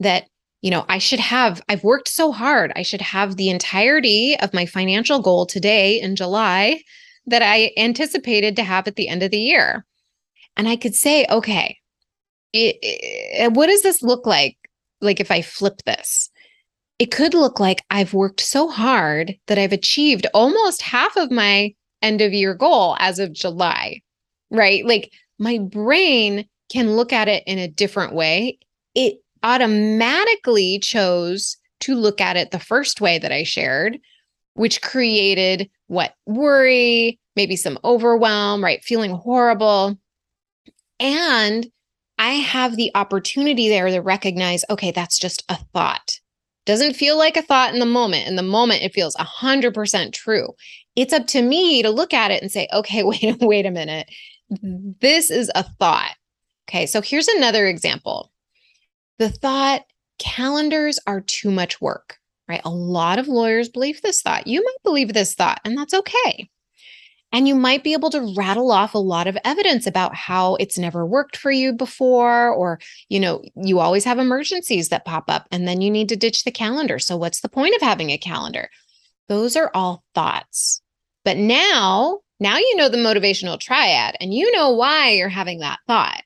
that, 0.00 0.26
you 0.66 0.70
know, 0.72 0.84
I 0.88 0.98
should 0.98 1.20
have, 1.20 1.62
I've 1.68 1.84
worked 1.84 2.08
so 2.08 2.32
hard. 2.32 2.72
I 2.74 2.82
should 2.82 3.00
have 3.00 3.36
the 3.36 3.50
entirety 3.50 4.36
of 4.40 4.52
my 4.52 4.66
financial 4.66 5.22
goal 5.22 5.46
today 5.46 6.00
in 6.00 6.16
July 6.16 6.82
that 7.24 7.40
I 7.40 7.70
anticipated 7.76 8.56
to 8.56 8.64
have 8.64 8.88
at 8.88 8.96
the 8.96 9.06
end 9.06 9.22
of 9.22 9.30
the 9.30 9.38
year. 9.38 9.86
And 10.56 10.66
I 10.66 10.74
could 10.74 10.96
say, 10.96 11.24
okay, 11.30 11.78
it, 12.52 12.78
it, 12.82 13.52
what 13.52 13.68
does 13.68 13.82
this 13.84 14.02
look 14.02 14.26
like? 14.26 14.56
Like 15.00 15.20
if 15.20 15.30
I 15.30 15.40
flip 15.40 15.82
this, 15.86 16.30
it 16.98 17.12
could 17.12 17.32
look 17.32 17.60
like 17.60 17.84
I've 17.88 18.12
worked 18.12 18.40
so 18.40 18.68
hard 18.68 19.36
that 19.46 19.58
I've 19.58 19.72
achieved 19.72 20.26
almost 20.34 20.82
half 20.82 21.16
of 21.16 21.30
my 21.30 21.74
end 22.02 22.20
of 22.20 22.32
year 22.32 22.54
goal 22.54 22.96
as 22.98 23.20
of 23.20 23.32
July, 23.32 24.00
right? 24.50 24.84
Like 24.84 25.12
my 25.38 25.58
brain 25.58 26.48
can 26.72 26.96
look 26.96 27.12
at 27.12 27.28
it 27.28 27.44
in 27.46 27.60
a 27.60 27.68
different 27.68 28.14
way. 28.14 28.58
It 28.96 29.18
automatically 29.46 30.80
chose 30.80 31.56
to 31.78 31.94
look 31.94 32.20
at 32.20 32.36
it 32.36 32.50
the 32.50 32.58
first 32.58 33.00
way 33.00 33.16
that 33.16 33.30
I 33.30 33.44
shared, 33.44 33.98
which 34.54 34.82
created 34.82 35.70
what 35.86 36.14
worry, 36.26 37.20
maybe 37.36 37.54
some 37.54 37.78
overwhelm, 37.84 38.64
right? 38.64 38.82
Feeling 38.82 39.12
horrible. 39.12 39.96
And 40.98 41.66
I 42.18 42.32
have 42.32 42.76
the 42.76 42.90
opportunity 42.96 43.68
there 43.68 43.88
to 43.88 44.00
recognize, 44.00 44.64
okay, 44.68 44.90
that's 44.90 45.16
just 45.16 45.44
a 45.48 45.56
thought. 45.72 46.18
Doesn't 46.64 46.96
feel 46.96 47.16
like 47.16 47.36
a 47.36 47.42
thought 47.42 47.72
in 47.72 47.78
the 47.78 47.86
moment. 47.86 48.26
In 48.26 48.34
the 48.34 48.42
moment, 48.42 48.82
it 48.82 48.94
feels 48.94 49.14
100% 49.14 50.12
true. 50.12 50.48
It's 50.96 51.12
up 51.12 51.28
to 51.28 51.42
me 51.42 51.82
to 51.82 51.90
look 51.90 52.12
at 52.12 52.32
it 52.32 52.42
and 52.42 52.50
say, 52.50 52.66
okay, 52.72 53.02
wait, 53.04 53.36
wait 53.40 53.66
a 53.66 53.70
minute. 53.70 54.08
This 54.50 55.30
is 55.30 55.52
a 55.54 55.62
thought. 55.62 56.14
Okay, 56.68 56.86
so 56.86 57.00
here's 57.00 57.28
another 57.28 57.68
example. 57.68 58.32
The 59.18 59.30
thought 59.30 59.82
calendars 60.18 60.98
are 61.06 61.20
too 61.20 61.50
much 61.50 61.80
work, 61.80 62.18
right? 62.48 62.60
A 62.64 62.70
lot 62.70 63.18
of 63.18 63.28
lawyers 63.28 63.68
believe 63.68 64.02
this 64.02 64.22
thought. 64.22 64.46
You 64.46 64.62
might 64.62 64.82
believe 64.84 65.12
this 65.12 65.34
thought, 65.34 65.60
and 65.64 65.76
that's 65.76 65.94
okay. 65.94 66.48
And 67.32 67.48
you 67.48 67.54
might 67.54 67.82
be 67.82 67.92
able 67.92 68.10
to 68.10 68.32
rattle 68.36 68.70
off 68.70 68.94
a 68.94 68.98
lot 68.98 69.26
of 69.26 69.36
evidence 69.44 69.86
about 69.86 70.14
how 70.14 70.54
it's 70.56 70.78
never 70.78 71.04
worked 71.04 71.36
for 71.36 71.50
you 71.50 71.72
before, 71.72 72.50
or, 72.50 72.78
you 73.08 73.18
know, 73.20 73.42
you 73.56 73.80
always 73.80 74.04
have 74.04 74.18
emergencies 74.18 74.90
that 74.90 75.04
pop 75.04 75.24
up 75.28 75.46
and 75.50 75.66
then 75.66 75.80
you 75.80 75.90
need 75.90 76.08
to 76.10 76.16
ditch 76.16 76.44
the 76.44 76.52
calendar. 76.52 76.98
So, 76.98 77.16
what's 77.16 77.40
the 77.40 77.48
point 77.48 77.74
of 77.74 77.82
having 77.82 78.10
a 78.10 78.18
calendar? 78.18 78.70
Those 79.28 79.56
are 79.56 79.70
all 79.74 80.04
thoughts. 80.14 80.80
But 81.24 81.36
now, 81.36 82.20
now 82.38 82.58
you 82.58 82.76
know 82.76 82.88
the 82.88 82.96
motivational 82.96 83.58
triad 83.58 84.16
and 84.20 84.32
you 84.32 84.52
know 84.52 84.70
why 84.70 85.10
you're 85.10 85.28
having 85.28 85.58
that 85.58 85.80
thought. 85.86 86.22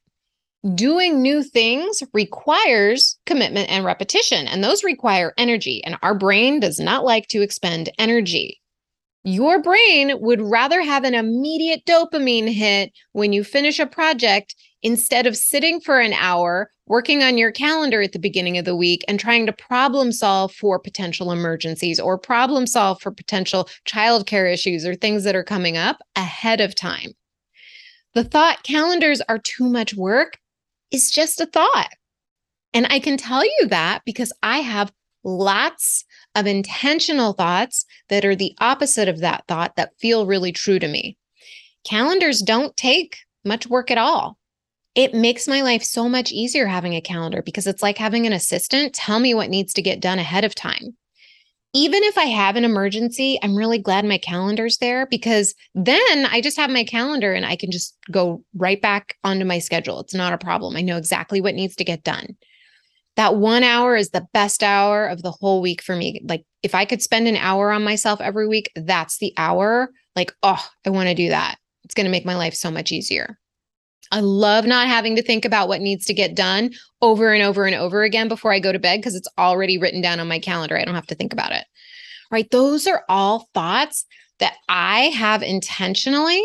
Doing 0.75 1.23
new 1.23 1.43
things 1.43 2.03
requires 2.13 3.19
commitment 3.25 3.71
and 3.71 3.83
repetition, 3.83 4.47
and 4.47 4.63
those 4.63 4.85
require 4.85 5.33
energy. 5.39 5.83
And 5.85 5.97
our 6.03 6.15
brain 6.15 6.61
does 6.61 6.79
not 6.79 7.03
like 7.03 7.29
to 7.29 7.41
expend 7.41 7.89
energy. 7.99 8.61
Your 9.25 9.63
brain 9.63 10.21
would 10.21 10.43
rather 10.43 10.83
have 10.83 11.05
an 11.05 11.15
immediate 11.15 11.87
dopamine 11.87 12.53
hit 12.53 12.93
when 13.13 13.33
you 13.33 13.43
finish 13.43 13.79
a 13.79 13.87
project 13.87 14.55
instead 14.83 15.27
of 15.27 15.37
sitting 15.37 15.81
for 15.81 15.99
an 15.99 16.13
hour 16.13 16.71
working 16.87 17.23
on 17.23 17.39
your 17.39 17.53
calendar 17.53 18.03
at 18.03 18.13
the 18.13 18.19
beginning 18.19 18.59
of 18.59 18.65
the 18.65 18.77
week 18.77 19.03
and 19.09 19.21
trying 19.21 19.47
to 19.47 19.53
problem 19.53 20.11
solve 20.11 20.53
for 20.53 20.79
potential 20.79 21.33
emergencies 21.33 22.01
or 22.01 22.19
problem 22.19 22.67
solve 22.67 23.01
for 23.01 23.13
potential 23.13 23.69
childcare 23.87 24.53
issues 24.53 24.85
or 24.85 24.95
things 24.95 25.25
that 25.25 25.37
are 25.37 25.45
coming 25.45 25.77
up 25.77 26.01
ahead 26.17 26.61
of 26.61 26.75
time. 26.75 27.13
The 28.15 28.25
thought 28.25 28.65
calendars 28.65 29.21
are 29.29 29.39
too 29.39 29.69
much 29.69 29.95
work 29.95 30.40
is 30.91 31.11
just 31.11 31.41
a 31.41 31.47
thought. 31.47 31.91
And 32.73 32.87
I 32.91 33.01
can 33.01 33.17
tell 33.17 33.45
you 33.45 33.67
that 33.69 34.03
because 34.05 34.33
I 34.43 34.59
have 34.59 34.93
lots 35.25 36.05
of 36.35 36.47
intentional 36.47 37.33
thoughts 37.33 37.85
that 38.09 38.25
are 38.25 38.37
the 38.37 38.55
opposite 38.59 39.09
of 39.09 39.21
that 39.21 39.45
thought 39.49 39.77
that 39.77 39.99
feel 39.99 40.27
really 40.27 40.53
true 40.53 40.79
to 40.79 40.89
me. 40.89 41.17
Calendars 41.85 42.41
don't 42.41 42.77
take 42.77 43.19
much 43.45 43.67
work 43.67 43.91
at 43.91 43.99
all. 43.99 44.39
It 44.95 45.15
makes 45.15 45.47
my 45.47 45.63
life 45.63 45.83
so 45.83 46.09
much 46.09 46.33
easier 46.33 46.67
having 46.67 46.95
a 46.95 47.01
calendar 47.01 47.43
because 47.43 47.67
it's 47.67 47.83
like 47.83 47.99
having 47.99 48.27
an 48.27 48.33
assistant 48.33 48.95
tell 48.95 49.21
me 49.21 49.35
what 49.35 49.51
needs 49.51 49.73
to 49.75 49.83
get 49.83 50.01
done 50.01 50.19
ahead 50.19 50.45
of 50.45 50.55
time. 50.55 50.97
Even 51.73 52.03
if 52.03 52.19
I 52.19 52.25
have 52.25 52.57
an 52.57 52.65
emergency, 52.65 53.39
I'm 53.43 53.57
really 53.57 53.79
glad 53.79 54.05
my 54.05 54.19
calendar's 54.19 54.79
there 54.79 55.07
because 55.07 55.55
then 55.75 56.27
I 56.27 56.41
just 56.41 56.57
have 56.57 56.71
my 56.71 56.83
calendar 56.83 57.33
and 57.33 57.47
I 57.47 57.55
can 57.55 57.71
just 57.71 57.97
go 58.11 58.45
right 58.55 58.81
back 58.83 59.15
onto 59.23 59.45
my 59.45 59.61
schedule. 59.61 60.01
It's 60.01 60.15
not 60.15 60.33
a 60.33 60.39
problem. 60.39 60.77
I 60.77 60.81
know 60.81 60.97
exactly 60.97 61.41
what 61.41 61.55
needs 61.55 61.77
to 61.77 61.85
get 61.85 62.03
done 62.03 62.37
that 63.17 63.37
one 63.37 63.63
hour 63.63 63.97
is 63.97 64.11
the 64.11 64.27
best 64.33 64.63
hour 64.63 65.07
of 65.07 65.23
the 65.23 65.31
whole 65.31 65.61
week 65.61 65.83
for 65.83 65.97
me. 65.97 66.23
Like 66.25 66.45
if 66.63 66.75
I 66.75 66.85
could 66.85 67.03
spend 67.03 67.29
an 67.29 67.37
hour 67.37 67.71
on 67.71 67.85
myself 67.85 68.21
every 68.21 68.49
week, 68.49 68.71
that's 68.75 69.19
the 69.19 69.35
hour. 69.37 69.91
Like, 70.17 70.33
oh, 70.43 70.65
I 70.87 70.91
want 70.91 71.09
to 71.09 71.15
do 71.15 71.29
that. 71.29 71.57
It's 71.85 71.95
going 71.95 72.05
to 72.05 72.11
make 72.11 72.25
my 72.25 72.37
life 72.37 72.55
so 72.55 72.71
much 72.71 72.93
easier. 72.93 73.39
I 74.11 74.21
love 74.21 74.67
not 74.67 74.89
having 74.89 75.17
to 75.17 75.23
think 75.23 75.45
about 75.45 75.69
what 75.69 75.81
needs 75.81 76.05
to 76.07 76.15
get 76.15 76.35
done 76.35 76.73
over 77.01 77.33
and 77.33 77.43
over 77.43 77.65
and 77.65 77.77
over 77.77 78.03
again 78.03 78.29
before 78.29 78.53
I 78.53 78.59
go 78.59 78.73
to 78.73 78.79
bed 78.79 78.99
because 78.99 79.15
it's 79.15 79.29
already 79.39 79.79
written 79.79 80.01
down 80.01 80.21
on 80.21 80.29
my 80.29 80.39
calendar. 80.39 80.77
I 80.77 80.85
don't 80.85 80.95
have 80.95 81.07
to 81.09 81.15
think 81.15 81.33
about 81.33 81.53
it. 81.53 81.65
Right. 82.31 82.51
Those 82.51 82.87
are 82.87 83.05
all 83.09 83.49
thoughts 83.55 84.05
that 84.39 84.55
I 84.69 85.03
have 85.11 85.43
intentionally 85.43 86.43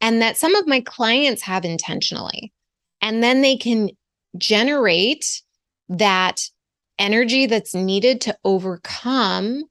and 0.00 0.22
that 0.22 0.36
some 0.36 0.54
of 0.54 0.66
my 0.66 0.80
clients 0.80 1.42
have 1.42 1.64
intentionally. 1.64 2.52
And 3.00 3.22
then 3.22 3.42
they 3.42 3.56
can 3.56 3.90
generate 4.38 5.42
that 5.88 6.40
energy 6.98 7.46
that's 7.46 7.74
needed 7.74 8.20
to 8.22 8.36
overcome 8.44 9.64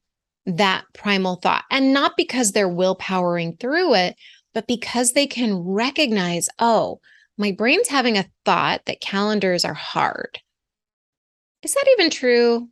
that 0.45 0.85
primal 0.93 1.35
thought. 1.35 1.63
And 1.71 1.93
not 1.93 2.17
because 2.17 2.51
they're 2.51 2.69
willpowering 2.69 3.59
through 3.59 3.95
it, 3.95 4.15
but 4.53 4.67
because 4.67 5.13
they 5.13 5.27
can 5.27 5.57
recognize, 5.57 6.49
oh, 6.59 6.99
my 7.37 7.51
brain's 7.51 7.87
having 7.87 8.17
a 8.17 8.29
thought 8.45 8.81
that 8.85 9.01
calendars 9.01 9.65
are 9.65 9.73
hard. 9.73 10.39
Is 11.63 11.73
that 11.73 11.87
even 11.97 12.09
true? 12.09 12.67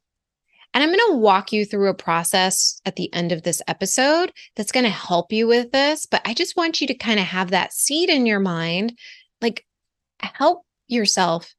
And 0.74 0.84
I'm 0.84 0.90
going 0.90 1.00
to 1.12 1.18
walk 1.18 1.52
you 1.52 1.66
through 1.66 1.90
a 1.90 1.96
process 1.96 2.80
at 2.86 2.96
the 2.96 3.12
end 3.14 3.32
of 3.32 3.42
this 3.42 3.62
episode 3.68 4.32
that's 4.56 4.72
going 4.72 4.84
to 4.84 4.90
help 4.92 5.32
you 5.32 5.48
with 5.48 5.72
this. 5.72 6.06
But 6.06 6.22
I 6.26 6.34
just 6.34 6.56
want 6.56 6.80
you 6.80 6.88
to 6.88 6.94
kind 6.94 7.20
of 7.20 7.26
have 7.26 7.52
that 7.52 7.74
seed 7.74 8.10
in 8.10 8.26
your 8.26 8.40
mind, 8.40 8.98
like 9.42 9.66
help 10.20 10.64
yourself 10.88 11.54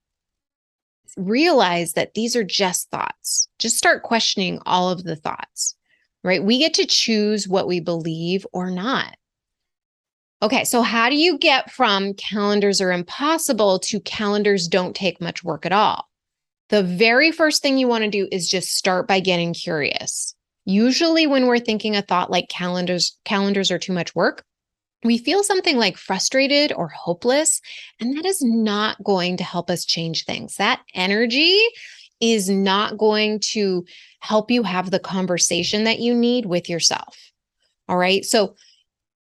realize 1.17 1.95
that 1.95 2.15
these 2.15 2.37
are 2.37 2.45
just 2.45 2.89
thoughts. 2.91 3.49
Just 3.59 3.77
start 3.77 4.05
questioning 4.05 4.61
all 4.65 4.91
of 4.91 5.03
the 5.03 5.17
thoughts, 5.17 5.75
right? 6.23 6.43
We 6.43 6.59
get 6.59 6.75
to 6.75 6.87
choose 6.87 7.49
what 7.49 7.67
we 7.67 7.81
believe 7.81 8.47
or 8.53 8.71
not. 8.71 9.17
Okay, 10.43 10.65
so 10.65 10.81
how 10.81 11.11
do 11.11 11.17
you 11.17 11.37
get 11.37 11.71
from 11.71 12.15
calendars 12.15 12.81
are 12.81 12.93
impossible 12.93 13.79
to 13.81 14.01
calendars 14.01 14.69
don't 14.69 14.97
take 14.97 15.21
much 15.21 15.45
work 15.45 15.67
at 15.67 15.73
all? 15.73 16.09
The 16.71 16.83
very 16.83 17.31
first 17.31 17.63
thing 17.63 17.77
you 17.77 17.89
want 17.89 18.05
to 18.05 18.11
do 18.11 18.27
is 18.33 18.49
just 18.49 18.75
start 18.75 19.07
by 19.07 19.21
getting 19.21 19.53
curious. 19.53 20.35
Usually 20.65 21.27
when 21.27 21.47
we're 21.47 21.59
thinking 21.59 21.95
a 21.95 22.03
thought 22.03 22.31
like 22.31 22.49
calendars 22.49 23.19
calendars 23.25 23.71
are 23.71 23.79
too 23.79 23.93
much 23.93 24.15
work, 24.15 24.45
we 25.05 25.19
feel 25.19 25.43
something 25.43 25.77
like 25.77 25.97
frustrated 25.97 26.73
or 26.73 26.89
hopeless, 26.89 27.61
and 28.01 28.17
that 28.17 28.25
is 28.25 28.43
not 28.43 29.03
going 29.03 29.37
to 29.39 29.45
help 29.45 29.69
us 29.69 29.85
change 29.85 30.25
things. 30.25 30.57
That 30.57 30.81
energy 30.95 31.59
is 32.21 32.49
not 32.49 32.99
going 32.99 33.41
to 33.41 33.85
help 34.21 34.51
you 34.51 34.63
have 34.63 34.91
the 34.91 34.99
conversation 34.99 35.85
that 35.85 36.01
you 36.01 36.15
need 36.15 36.47
with 36.47 36.69
yourself. 36.69 37.17
All 37.89 37.97
right. 37.97 38.25
So, 38.25 38.57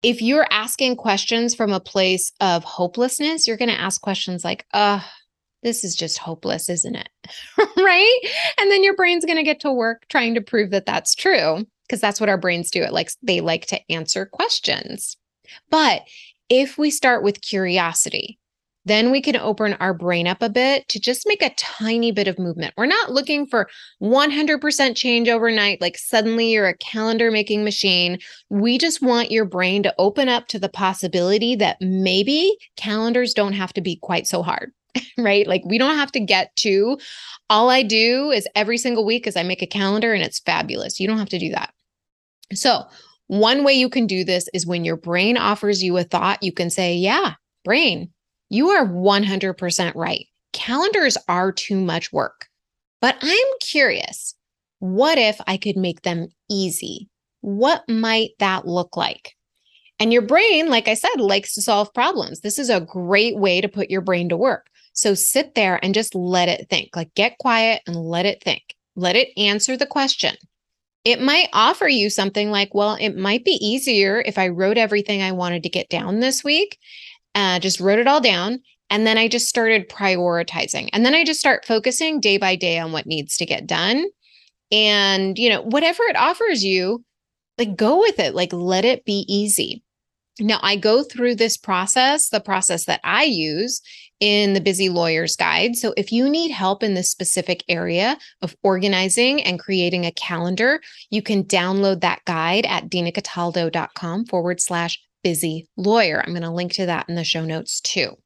if 0.02 0.20
you're 0.20 0.46
asking 0.50 0.96
questions 0.96 1.54
from 1.54 1.72
a 1.72 1.80
place 1.80 2.32
of 2.40 2.64
hopelessness, 2.64 3.46
you're 3.46 3.56
going 3.56 3.70
to 3.70 3.80
ask 3.80 4.00
questions 4.00 4.44
like, 4.44 4.66
uh, 4.72 5.00
this 5.62 5.84
is 5.84 5.94
just 5.94 6.18
hopeless, 6.18 6.68
isn't 6.68 6.96
it? 6.96 7.08
right? 7.76 8.20
And 8.58 8.70
then 8.70 8.82
your 8.82 8.96
brain's 8.96 9.24
going 9.24 9.36
to 9.36 9.44
get 9.44 9.60
to 9.60 9.72
work 9.72 10.04
trying 10.08 10.34
to 10.34 10.40
prove 10.40 10.70
that 10.70 10.86
that's 10.86 11.14
true 11.14 11.64
because 11.86 12.00
that's 12.00 12.20
what 12.20 12.28
our 12.28 12.38
brains 12.38 12.70
do. 12.70 12.82
It 12.82 12.92
likes 12.92 13.16
they 13.22 13.40
like 13.40 13.66
to 13.66 13.80
answer 13.90 14.26
questions. 14.26 15.16
But 15.70 16.02
if 16.48 16.78
we 16.78 16.90
start 16.90 17.22
with 17.22 17.40
curiosity, 17.40 18.38
then 18.84 19.10
we 19.10 19.20
can 19.20 19.36
open 19.36 19.74
our 19.74 19.94
brain 19.94 20.26
up 20.26 20.42
a 20.42 20.48
bit 20.48 20.88
to 20.88 21.00
just 21.00 21.26
make 21.26 21.42
a 21.42 21.54
tiny 21.56 22.10
bit 22.10 22.28
of 22.28 22.38
movement. 22.38 22.74
We're 22.76 22.86
not 22.86 23.12
looking 23.12 23.46
for 23.46 23.68
100% 24.02 24.96
change 24.96 25.28
overnight, 25.28 25.80
like 25.80 25.96
suddenly 25.96 26.50
you're 26.50 26.66
a 26.66 26.76
calendar 26.76 27.30
making 27.30 27.64
machine. 27.64 28.18
We 28.50 28.78
just 28.78 29.02
want 29.02 29.30
your 29.30 29.44
brain 29.44 29.82
to 29.84 29.94
open 29.98 30.28
up 30.28 30.48
to 30.48 30.58
the 30.58 30.68
possibility 30.68 31.54
that 31.56 31.76
maybe 31.80 32.56
calendars 32.76 33.34
don't 33.34 33.52
have 33.52 33.72
to 33.74 33.80
be 33.80 33.96
quite 33.96 34.26
so 34.26 34.42
hard. 34.42 34.72
right? 35.18 35.46
Like 35.46 35.62
we 35.64 35.78
don't 35.78 35.96
have 35.96 36.12
to 36.12 36.20
get 36.20 36.54
to 36.56 36.98
all 37.48 37.70
I 37.70 37.82
do 37.82 38.30
is 38.30 38.48
every 38.54 38.78
single 38.78 39.04
week 39.04 39.26
is 39.26 39.36
I 39.36 39.42
make 39.42 39.62
a 39.62 39.66
calendar 39.66 40.12
and 40.12 40.22
it's 40.22 40.40
fabulous. 40.40 41.00
You 41.00 41.06
don't 41.06 41.18
have 41.18 41.30
to 41.30 41.38
do 41.38 41.50
that. 41.50 41.72
So, 42.52 42.84
one 43.28 43.64
way 43.64 43.72
you 43.72 43.88
can 43.88 44.06
do 44.06 44.24
this 44.24 44.48
is 44.52 44.66
when 44.66 44.84
your 44.84 44.96
brain 44.96 45.38
offers 45.38 45.82
you 45.82 45.96
a 45.96 46.04
thought, 46.04 46.42
you 46.42 46.52
can 46.52 46.68
say, 46.68 46.94
Yeah, 46.94 47.34
brain, 47.64 48.10
you 48.52 48.68
are 48.68 48.86
100% 48.86 49.94
right. 49.94 50.26
Calendars 50.52 51.16
are 51.26 51.52
too 51.52 51.80
much 51.80 52.12
work. 52.12 52.48
But 53.00 53.16
I'm 53.22 53.58
curious 53.60 54.34
what 54.78 55.16
if 55.16 55.40
I 55.46 55.56
could 55.56 55.76
make 55.76 56.02
them 56.02 56.28
easy? 56.50 57.08
What 57.40 57.88
might 57.88 58.30
that 58.40 58.66
look 58.66 58.96
like? 58.96 59.36
And 59.98 60.12
your 60.12 60.22
brain, 60.22 60.68
like 60.68 60.88
I 60.88 60.94
said, 60.94 61.18
likes 61.18 61.54
to 61.54 61.62
solve 61.62 61.94
problems. 61.94 62.40
This 62.40 62.58
is 62.58 62.68
a 62.68 62.80
great 62.80 63.38
way 63.38 63.60
to 63.60 63.68
put 63.68 63.90
your 63.90 64.00
brain 64.00 64.28
to 64.28 64.36
work. 64.36 64.66
So 64.92 65.14
sit 65.14 65.54
there 65.54 65.82
and 65.82 65.94
just 65.94 66.14
let 66.14 66.48
it 66.48 66.66
think, 66.68 66.94
like 66.94 67.14
get 67.14 67.38
quiet 67.38 67.80
and 67.86 67.96
let 67.96 68.26
it 68.26 68.42
think. 68.42 68.62
Let 68.96 69.16
it 69.16 69.28
answer 69.38 69.76
the 69.76 69.86
question. 69.86 70.34
It 71.04 71.20
might 71.20 71.48
offer 71.52 71.88
you 71.88 72.10
something 72.10 72.50
like, 72.50 72.74
well, 72.74 72.96
it 73.00 73.16
might 73.16 73.44
be 73.44 73.58
easier 73.64 74.22
if 74.26 74.36
I 74.36 74.48
wrote 74.48 74.78
everything 74.78 75.22
I 75.22 75.32
wanted 75.32 75.62
to 75.62 75.70
get 75.70 75.88
down 75.88 76.20
this 76.20 76.44
week, 76.44 76.78
uh, 77.34 77.58
just 77.58 77.80
wrote 77.80 77.98
it 77.98 78.06
all 78.06 78.20
down. 78.20 78.60
And 78.90 79.06
then 79.06 79.16
I 79.16 79.26
just 79.26 79.48
started 79.48 79.88
prioritizing. 79.88 80.90
And 80.92 81.04
then 81.06 81.14
I 81.14 81.24
just 81.24 81.40
start 81.40 81.64
focusing 81.64 82.20
day 82.20 82.36
by 82.36 82.56
day 82.56 82.78
on 82.78 82.92
what 82.92 83.06
needs 83.06 83.36
to 83.36 83.46
get 83.46 83.66
done. 83.66 84.04
And, 84.70 85.38
you 85.38 85.48
know, 85.48 85.62
whatever 85.62 86.02
it 86.04 86.16
offers 86.16 86.62
you, 86.62 87.04
like 87.58 87.76
go 87.76 87.98
with 87.98 88.18
it, 88.18 88.34
like 88.34 88.52
let 88.52 88.84
it 88.84 89.04
be 89.04 89.24
easy. 89.28 89.82
Now, 90.40 90.58
I 90.62 90.76
go 90.76 91.02
through 91.02 91.34
this 91.34 91.58
process, 91.58 92.30
the 92.30 92.40
process 92.40 92.86
that 92.86 93.00
I 93.04 93.24
use 93.24 93.82
in 94.18 94.54
the 94.54 94.62
Busy 94.62 94.88
Lawyer's 94.88 95.36
Guide. 95.36 95.76
So, 95.76 95.92
if 95.96 96.10
you 96.10 96.28
need 96.28 96.50
help 96.50 96.82
in 96.82 96.94
this 96.94 97.10
specific 97.10 97.62
area 97.68 98.16
of 98.40 98.56
organizing 98.62 99.42
and 99.42 99.58
creating 99.58 100.06
a 100.06 100.12
calendar, 100.12 100.80
you 101.10 101.20
can 101.20 101.44
download 101.44 102.00
that 102.00 102.24
guide 102.24 102.64
at 102.64 102.88
dinacataldo.com 102.88 104.24
forward 104.24 104.60
slash 104.60 104.98
busy 105.22 105.68
lawyer. 105.76 106.22
I'm 106.22 106.32
going 106.32 106.42
to 106.42 106.50
link 106.50 106.72
to 106.74 106.86
that 106.86 107.08
in 107.08 107.14
the 107.14 107.24
show 107.24 107.44
notes 107.44 107.80
too. 107.80 108.16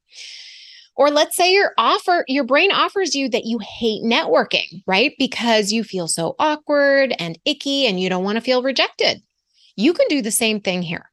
Or 0.95 1.11
let's 1.11 1.35
say 1.35 1.53
your 1.53 1.73
offer, 1.77 2.25
your 2.27 2.43
brain 2.43 2.71
offers 2.71 3.13
you 3.13 3.29
that 3.29 3.45
you 3.45 3.59
hate 3.59 4.03
networking, 4.03 4.81
right? 4.87 5.13
Because 5.19 5.71
you 5.71 5.83
feel 5.83 6.07
so 6.07 6.35
awkward 6.39 7.13
and 7.19 7.37
icky 7.45 7.85
and 7.85 7.99
you 7.99 8.09
don't 8.09 8.23
want 8.23 8.37
to 8.37 8.41
feel 8.41 8.63
rejected. 8.63 9.21
You 9.75 9.93
can 9.93 10.07
do 10.09 10.23
the 10.23 10.31
same 10.31 10.59
thing 10.59 10.81
here. 10.81 11.11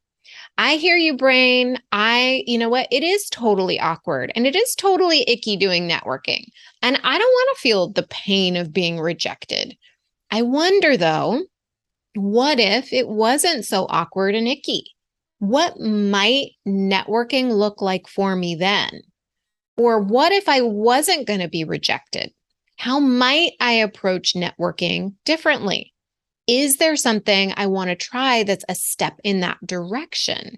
I 0.57 0.77
hear 0.77 0.95
you, 0.95 1.15
brain. 1.15 1.77
I, 1.91 2.43
you 2.47 2.57
know 2.57 2.69
what? 2.69 2.87
It 2.89 3.03
is 3.03 3.29
totally 3.29 3.79
awkward 3.79 4.31
and 4.35 4.47
it 4.47 4.55
is 4.55 4.73
totally 4.73 5.23
icky 5.27 5.55
doing 5.55 5.87
networking. 5.87 6.45
And 6.81 6.99
I 7.03 7.17
don't 7.17 7.27
want 7.27 7.55
to 7.55 7.61
feel 7.61 7.89
the 7.89 8.07
pain 8.09 8.55
of 8.55 8.73
being 8.73 8.99
rejected. 8.99 9.77
I 10.31 10.41
wonder 10.41 10.97
though, 10.97 11.43
what 12.15 12.59
if 12.59 12.91
it 12.91 13.07
wasn't 13.07 13.65
so 13.65 13.85
awkward 13.89 14.33
and 14.33 14.47
icky? 14.47 14.94
What 15.45 15.79
might 15.79 16.51
networking 16.67 17.51
look 17.51 17.81
like 17.81 18.07
for 18.07 18.35
me 18.35 18.55
then? 18.55 19.01
Or 19.77 19.99
what 19.99 20.31
if 20.31 20.47
I 20.47 20.61
wasn't 20.61 21.27
going 21.27 21.41
to 21.41 21.49
be 21.49 21.63
rejected? 21.63 22.31
How 22.77 22.99
might 22.99 23.53
I 23.59 23.73
approach 23.73 24.33
networking 24.33 25.13
differently? 25.25 25.93
is 26.47 26.77
there 26.77 26.95
something 26.95 27.53
I 27.57 27.67
want 27.67 27.89
to 27.89 27.95
try 27.95 28.43
that's 28.43 28.65
a 28.69 28.75
step 28.75 29.19
in 29.23 29.39
that 29.39 29.57
direction? 29.65 30.57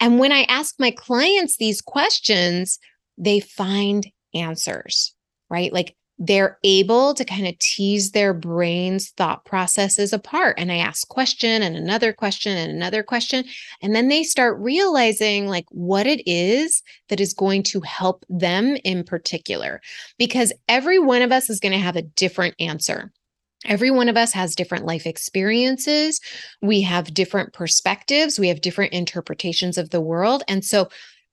And 0.00 0.18
when 0.18 0.32
I 0.32 0.42
ask 0.42 0.74
my 0.78 0.90
clients 0.92 1.56
these 1.56 1.80
questions, 1.80 2.78
they 3.18 3.40
find 3.40 4.06
answers, 4.32 5.14
right? 5.50 5.72
Like 5.72 5.96
they're 6.18 6.58
able 6.62 7.12
to 7.12 7.24
kind 7.24 7.46
of 7.46 7.58
tease 7.58 8.12
their 8.12 8.32
brain's 8.32 9.10
thought 9.10 9.44
processes 9.44 10.12
apart. 10.12 10.56
And 10.58 10.70
I 10.70 10.76
ask 10.76 11.08
question 11.08 11.62
and 11.62 11.76
another 11.76 12.12
question 12.12 12.56
and 12.56 12.70
another 12.70 13.02
question. 13.02 13.44
And 13.82 13.96
then 13.96 14.08
they 14.08 14.22
start 14.22 14.60
realizing 14.60 15.48
like 15.48 15.66
what 15.70 16.06
it 16.06 16.22
is 16.24 16.82
that 17.08 17.20
is 17.20 17.34
going 17.34 17.64
to 17.64 17.80
help 17.80 18.24
them 18.28 18.76
in 18.84 19.02
particular, 19.02 19.80
because 20.16 20.52
every 20.68 21.00
one 21.00 21.22
of 21.22 21.32
us 21.32 21.50
is 21.50 21.58
going 21.58 21.72
to 21.72 21.78
have 21.78 21.96
a 21.96 22.02
different 22.02 22.54
answer. 22.60 23.10
Every 23.66 23.90
one 23.90 24.08
of 24.08 24.16
us 24.16 24.32
has 24.34 24.54
different 24.54 24.84
life 24.84 25.06
experiences. 25.06 26.20
We 26.60 26.82
have 26.82 27.14
different 27.14 27.54
perspectives. 27.54 28.38
We 28.38 28.48
have 28.48 28.60
different 28.60 28.92
interpretations 28.92 29.78
of 29.78 29.90
the 29.90 30.02
world. 30.02 30.44
And 30.46 30.64
so 30.64 30.90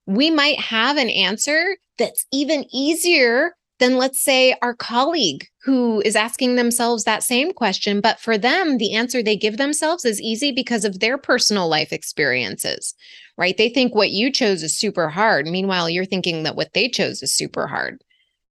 we 0.08 0.32
might 0.32 0.60
have 0.60 0.98
an 0.98 1.10
answer 1.10 1.78
that's 1.98 2.26
even 2.32 2.65
easier 2.74 3.56
than, 3.82 3.98
let's 3.98 4.22
say, 4.22 4.56
our 4.62 4.74
colleague 4.74 5.48
who 5.63 6.02
is 6.06 6.15
asking 6.15 6.56
themselves 6.56 7.04
that 7.04 7.24
same 7.24 7.52
question. 7.52 8.00
But 8.00 8.20
for 8.20 8.38
them, 8.38 8.78
the 8.78 8.94
answer 8.94 9.22
they 9.22 9.36
give 9.36 9.58
themselves 9.58 10.06
is 10.06 10.22
easy 10.22 10.54
because 10.54 10.86
of 10.86 11.00
their 11.00 11.17
personal 11.17 11.67
life 11.67 11.91
experiences, 11.91 12.94
right? 13.38 13.58
They 13.58 13.67
think 13.67 13.94
what 13.94 14.12
you 14.12 14.32
chose 14.32 14.63
is 14.63 14.78
super 14.78 15.10
hard. 15.10 15.48
Meanwhile, 15.48 15.89
you're 15.89 16.06
thinking 16.06 16.44
that 16.44 16.56
what 16.56 16.74
they 16.74 16.88
chose 16.88 17.22
is 17.22 17.34
super 17.34 17.67
hard. 17.67 18.02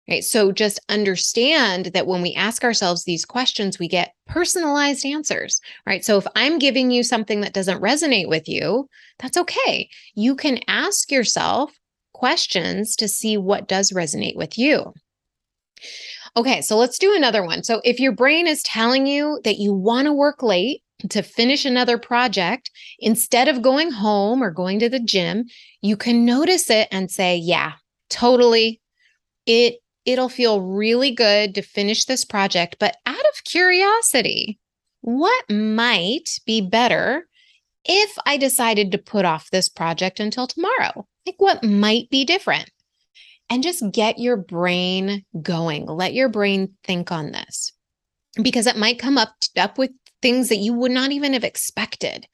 Right. 0.08 0.22
So 0.22 0.52
just 0.52 0.78
understand 0.88 1.86
that 1.86 2.06
when 2.06 2.22
we 2.22 2.32
ask 2.34 2.62
ourselves 2.62 3.02
these 3.02 3.24
questions, 3.24 3.80
we 3.80 3.88
get 3.88 4.14
personalized 4.28 5.04
answers. 5.04 5.60
Right. 5.84 6.04
So 6.04 6.16
if 6.16 6.26
I'm 6.36 6.60
giving 6.60 6.92
you 6.92 7.02
something 7.02 7.40
that 7.40 7.52
doesn't 7.52 7.82
resonate 7.82 8.28
with 8.28 8.48
you, 8.48 8.88
that's 9.18 9.36
okay. 9.36 9.88
You 10.14 10.36
can 10.36 10.60
ask 10.68 11.10
yourself 11.10 11.72
questions 12.12 12.94
to 12.96 13.08
see 13.08 13.36
what 13.36 13.66
does 13.66 13.90
resonate 13.90 14.36
with 14.36 14.56
you. 14.56 14.94
Okay. 16.36 16.60
So 16.60 16.76
let's 16.76 16.98
do 16.98 17.14
another 17.14 17.44
one. 17.44 17.62
So 17.62 17.80
if 17.84 17.98
your 17.98 18.12
brain 18.12 18.46
is 18.46 18.62
telling 18.62 19.06
you 19.06 19.40
that 19.44 19.58
you 19.58 19.72
want 19.72 20.06
to 20.06 20.12
work 20.12 20.42
late, 20.42 20.82
to 21.10 21.22
finish 21.22 21.64
another 21.64 21.98
project, 21.98 22.70
instead 22.98 23.48
of 23.48 23.62
going 23.62 23.90
home 23.90 24.42
or 24.42 24.50
going 24.50 24.78
to 24.78 24.88
the 24.88 25.00
gym, 25.00 25.44
you 25.82 25.96
can 25.96 26.24
notice 26.24 26.70
it 26.70 26.88
and 26.90 27.10
say, 27.10 27.36
Yeah, 27.36 27.72
totally. 28.08 28.80
It 29.46 29.76
it'll 30.04 30.28
feel 30.28 30.60
really 30.60 31.10
good 31.10 31.54
to 31.54 31.62
finish 31.62 32.04
this 32.04 32.24
project. 32.24 32.76
But 32.78 32.96
out 33.06 33.18
of 33.18 33.44
curiosity, 33.44 34.58
what 35.00 35.44
might 35.50 36.38
be 36.46 36.60
better 36.60 37.26
if 37.84 38.16
I 38.24 38.36
decided 38.36 38.92
to 38.92 38.98
put 38.98 39.24
off 39.24 39.50
this 39.50 39.68
project 39.68 40.20
until 40.20 40.46
tomorrow? 40.46 41.06
Like, 41.26 41.36
what 41.38 41.62
might 41.64 42.08
be 42.08 42.24
different? 42.24 42.70
And 43.48 43.62
just 43.62 43.82
get 43.92 44.18
your 44.18 44.36
brain 44.36 45.24
going. 45.40 45.86
Let 45.86 46.14
your 46.14 46.28
brain 46.28 46.74
think 46.84 47.12
on 47.12 47.30
this 47.30 47.72
because 48.42 48.66
it 48.66 48.76
might 48.76 48.98
come 48.98 49.18
up, 49.18 49.34
up 49.56 49.78
with 49.78 49.90
things 50.20 50.48
that 50.48 50.56
you 50.56 50.72
would 50.72 50.90
not 50.90 51.12
even 51.12 51.32
have 51.32 51.44
expected. 51.44 52.26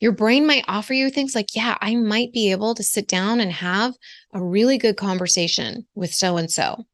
Your 0.00 0.12
brain 0.12 0.46
might 0.46 0.64
offer 0.68 0.92
you 0.94 1.10
things 1.10 1.34
like, 1.34 1.54
yeah, 1.54 1.76
I 1.80 1.94
might 1.96 2.32
be 2.32 2.50
able 2.50 2.74
to 2.74 2.82
sit 2.82 3.08
down 3.08 3.40
and 3.40 3.52
have 3.52 3.94
a 4.32 4.42
really 4.42 4.78
good 4.78 4.96
conversation 4.96 5.86
with 5.94 6.12
so 6.12 6.36
and 6.36 6.50
so. 6.50 6.84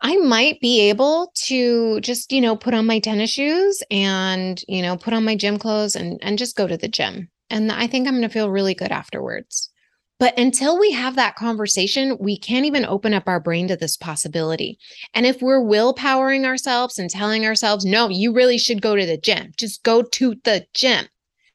I 0.00 0.16
might 0.16 0.60
be 0.60 0.80
able 0.88 1.32
to 1.46 2.00
just, 2.00 2.32
you 2.32 2.40
know, 2.40 2.56
put 2.56 2.74
on 2.74 2.86
my 2.86 3.00
tennis 3.00 3.30
shoes 3.30 3.82
and, 3.90 4.62
you 4.68 4.80
know, 4.80 4.96
put 4.96 5.12
on 5.12 5.24
my 5.24 5.34
gym 5.34 5.58
clothes 5.58 5.96
and 5.96 6.18
and 6.22 6.38
just 6.38 6.56
go 6.56 6.66
to 6.66 6.76
the 6.76 6.88
gym. 6.88 7.28
And 7.50 7.72
I 7.72 7.86
think 7.86 8.06
I'm 8.06 8.14
going 8.14 8.22
to 8.22 8.28
feel 8.28 8.50
really 8.50 8.74
good 8.74 8.92
afterwards. 8.92 9.70
But 10.18 10.36
until 10.36 10.78
we 10.78 10.90
have 10.92 11.14
that 11.14 11.36
conversation, 11.36 12.16
we 12.18 12.36
can't 12.36 12.66
even 12.66 12.84
open 12.84 13.14
up 13.14 13.28
our 13.28 13.38
brain 13.38 13.68
to 13.68 13.76
this 13.76 13.96
possibility. 13.96 14.78
And 15.14 15.24
if 15.24 15.40
we're 15.40 15.60
willpowering 15.60 16.44
ourselves 16.44 16.98
and 16.98 17.08
telling 17.08 17.46
ourselves, 17.46 17.84
no, 17.84 18.08
you 18.08 18.32
really 18.32 18.58
should 18.58 18.82
go 18.82 18.96
to 18.96 19.06
the 19.06 19.16
gym, 19.16 19.52
just 19.56 19.82
go 19.84 20.02
to 20.02 20.34
the 20.42 20.66
gym, 20.74 21.06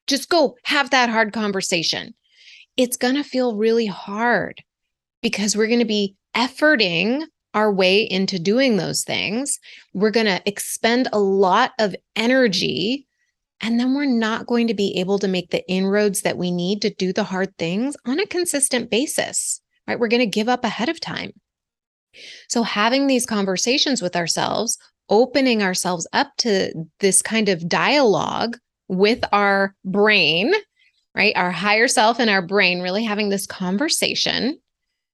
just 0.07 0.29
go 0.29 0.55
have 0.63 0.91
that 0.91 1.09
hard 1.09 1.33
conversation, 1.33 2.13
it's 2.77 2.97
going 2.97 3.15
to 3.15 3.23
feel 3.23 3.57
really 3.57 3.85
hard 3.85 4.63
because 5.21 5.55
we're 5.55 5.67
going 5.67 5.79
to 5.79 5.85
be 5.85 6.15
efforting 6.35 7.23
our 7.53 7.71
way 7.71 8.01
into 8.01 8.39
doing 8.39 8.77
those 8.77 9.03
things. 9.03 9.59
We're 9.93 10.11
going 10.11 10.25
to 10.25 10.41
expend 10.45 11.07
a 11.11 11.19
lot 11.19 11.71
of 11.79 11.95
energy 12.15 13.07
and 13.63 13.79
then 13.79 13.95
we're 13.95 14.05
not 14.05 14.45
going 14.45 14.67
to 14.67 14.73
be 14.73 14.99
able 14.99 15.17
to 15.19 15.27
make 15.27 15.49
the 15.49 15.65
inroads 15.69 16.21
that 16.21 16.37
we 16.37 16.51
need 16.51 16.81
to 16.81 16.93
do 16.93 17.13
the 17.13 17.23
hard 17.23 17.57
things 17.57 17.95
on 18.05 18.19
a 18.19 18.27
consistent 18.27 18.91
basis, 18.91 19.61
right? 19.87 19.97
We're 19.97 20.09
going 20.09 20.19
to 20.19 20.25
give 20.25 20.49
up 20.49 20.65
ahead 20.65 20.89
of 20.89 20.99
time. 20.99 21.31
So, 22.49 22.61
having 22.61 23.07
these 23.07 23.25
conversations 23.25 24.01
with 24.01 24.17
ourselves 24.17 24.77
opening 25.09 25.63
ourselves 25.63 26.05
up 26.13 26.31
to 26.39 26.73
this 26.99 27.21
kind 27.21 27.49
of 27.49 27.67
dialogue 27.67 28.57
with 28.89 29.23
our 29.31 29.75
brain, 29.85 30.53
right? 31.15 31.35
Our 31.35 31.51
higher 31.51 31.87
self 31.87 32.19
and 32.19 32.29
our 32.29 32.41
brain 32.41 32.81
really 32.81 33.03
having 33.03 33.29
this 33.29 33.47
conversation 33.47 34.59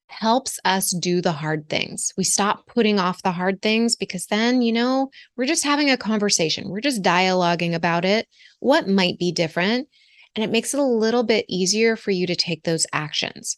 helps 0.10 0.60
us 0.66 0.92
do 0.92 1.22
the 1.22 1.32
hard 1.32 1.70
things. 1.70 2.14
We 2.18 2.24
stop 2.24 2.66
putting 2.68 3.00
off 3.00 3.22
the 3.22 3.32
hard 3.32 3.62
things 3.62 3.96
because 3.96 4.26
then, 4.28 4.62
you 4.62 4.72
know, 4.72 5.10
we're 5.38 5.46
just 5.46 5.64
having 5.64 5.90
a 5.90 5.98
conversation. 5.98 6.70
We're 6.70 6.82
just 6.82 7.02
dialoguing 7.02 7.74
about 7.74 8.06
it, 8.06 8.28
what 8.60 8.88
might 8.88 9.18
be 9.18 9.32
different. 9.32 9.88
And 10.36 10.44
it 10.44 10.52
makes 10.52 10.74
it 10.74 10.80
a 10.80 10.84
little 10.84 11.24
bit 11.24 11.46
easier 11.48 11.96
for 11.96 12.12
you 12.12 12.28
to 12.28 12.36
take 12.36 12.64
those 12.64 12.86
actions. 12.94 13.58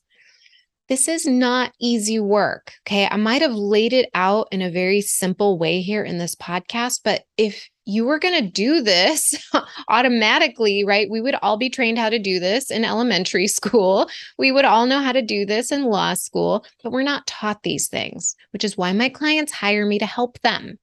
This 0.87 1.07
is 1.07 1.25
not 1.25 1.71
easy 1.79 2.19
work. 2.19 2.73
Okay. 2.85 3.07
I 3.09 3.15
might 3.15 3.41
have 3.41 3.53
laid 3.53 3.93
it 3.93 4.09
out 4.13 4.47
in 4.51 4.61
a 4.61 4.69
very 4.69 5.01
simple 5.01 5.57
way 5.57 5.81
here 5.81 6.03
in 6.03 6.17
this 6.17 6.35
podcast, 6.35 7.01
but 7.03 7.23
if 7.37 7.69
you 7.85 8.05
were 8.05 8.19
going 8.19 8.33
to 8.43 8.49
do 8.49 8.81
this 8.81 9.35
automatically, 9.89 10.83
right? 10.85 11.09
We 11.09 11.21
would 11.21 11.35
all 11.41 11.57
be 11.57 11.69
trained 11.69 11.97
how 11.97 12.09
to 12.09 12.19
do 12.19 12.39
this 12.39 12.69
in 12.69 12.85
elementary 12.85 13.47
school. 13.47 14.09
We 14.37 14.51
would 14.51 14.65
all 14.65 14.85
know 14.85 14.99
how 14.99 15.11
to 15.11 15.21
do 15.21 15.45
this 15.45 15.71
in 15.71 15.85
law 15.85 16.13
school, 16.13 16.65
but 16.83 16.91
we're 16.91 17.03
not 17.03 17.27
taught 17.27 17.63
these 17.63 17.87
things, 17.87 18.35
which 18.51 18.63
is 18.63 18.77
why 18.77 18.93
my 18.93 19.09
clients 19.09 19.51
hire 19.51 19.85
me 19.85 19.99
to 19.99 20.05
help 20.05 20.39
them. 20.41 20.77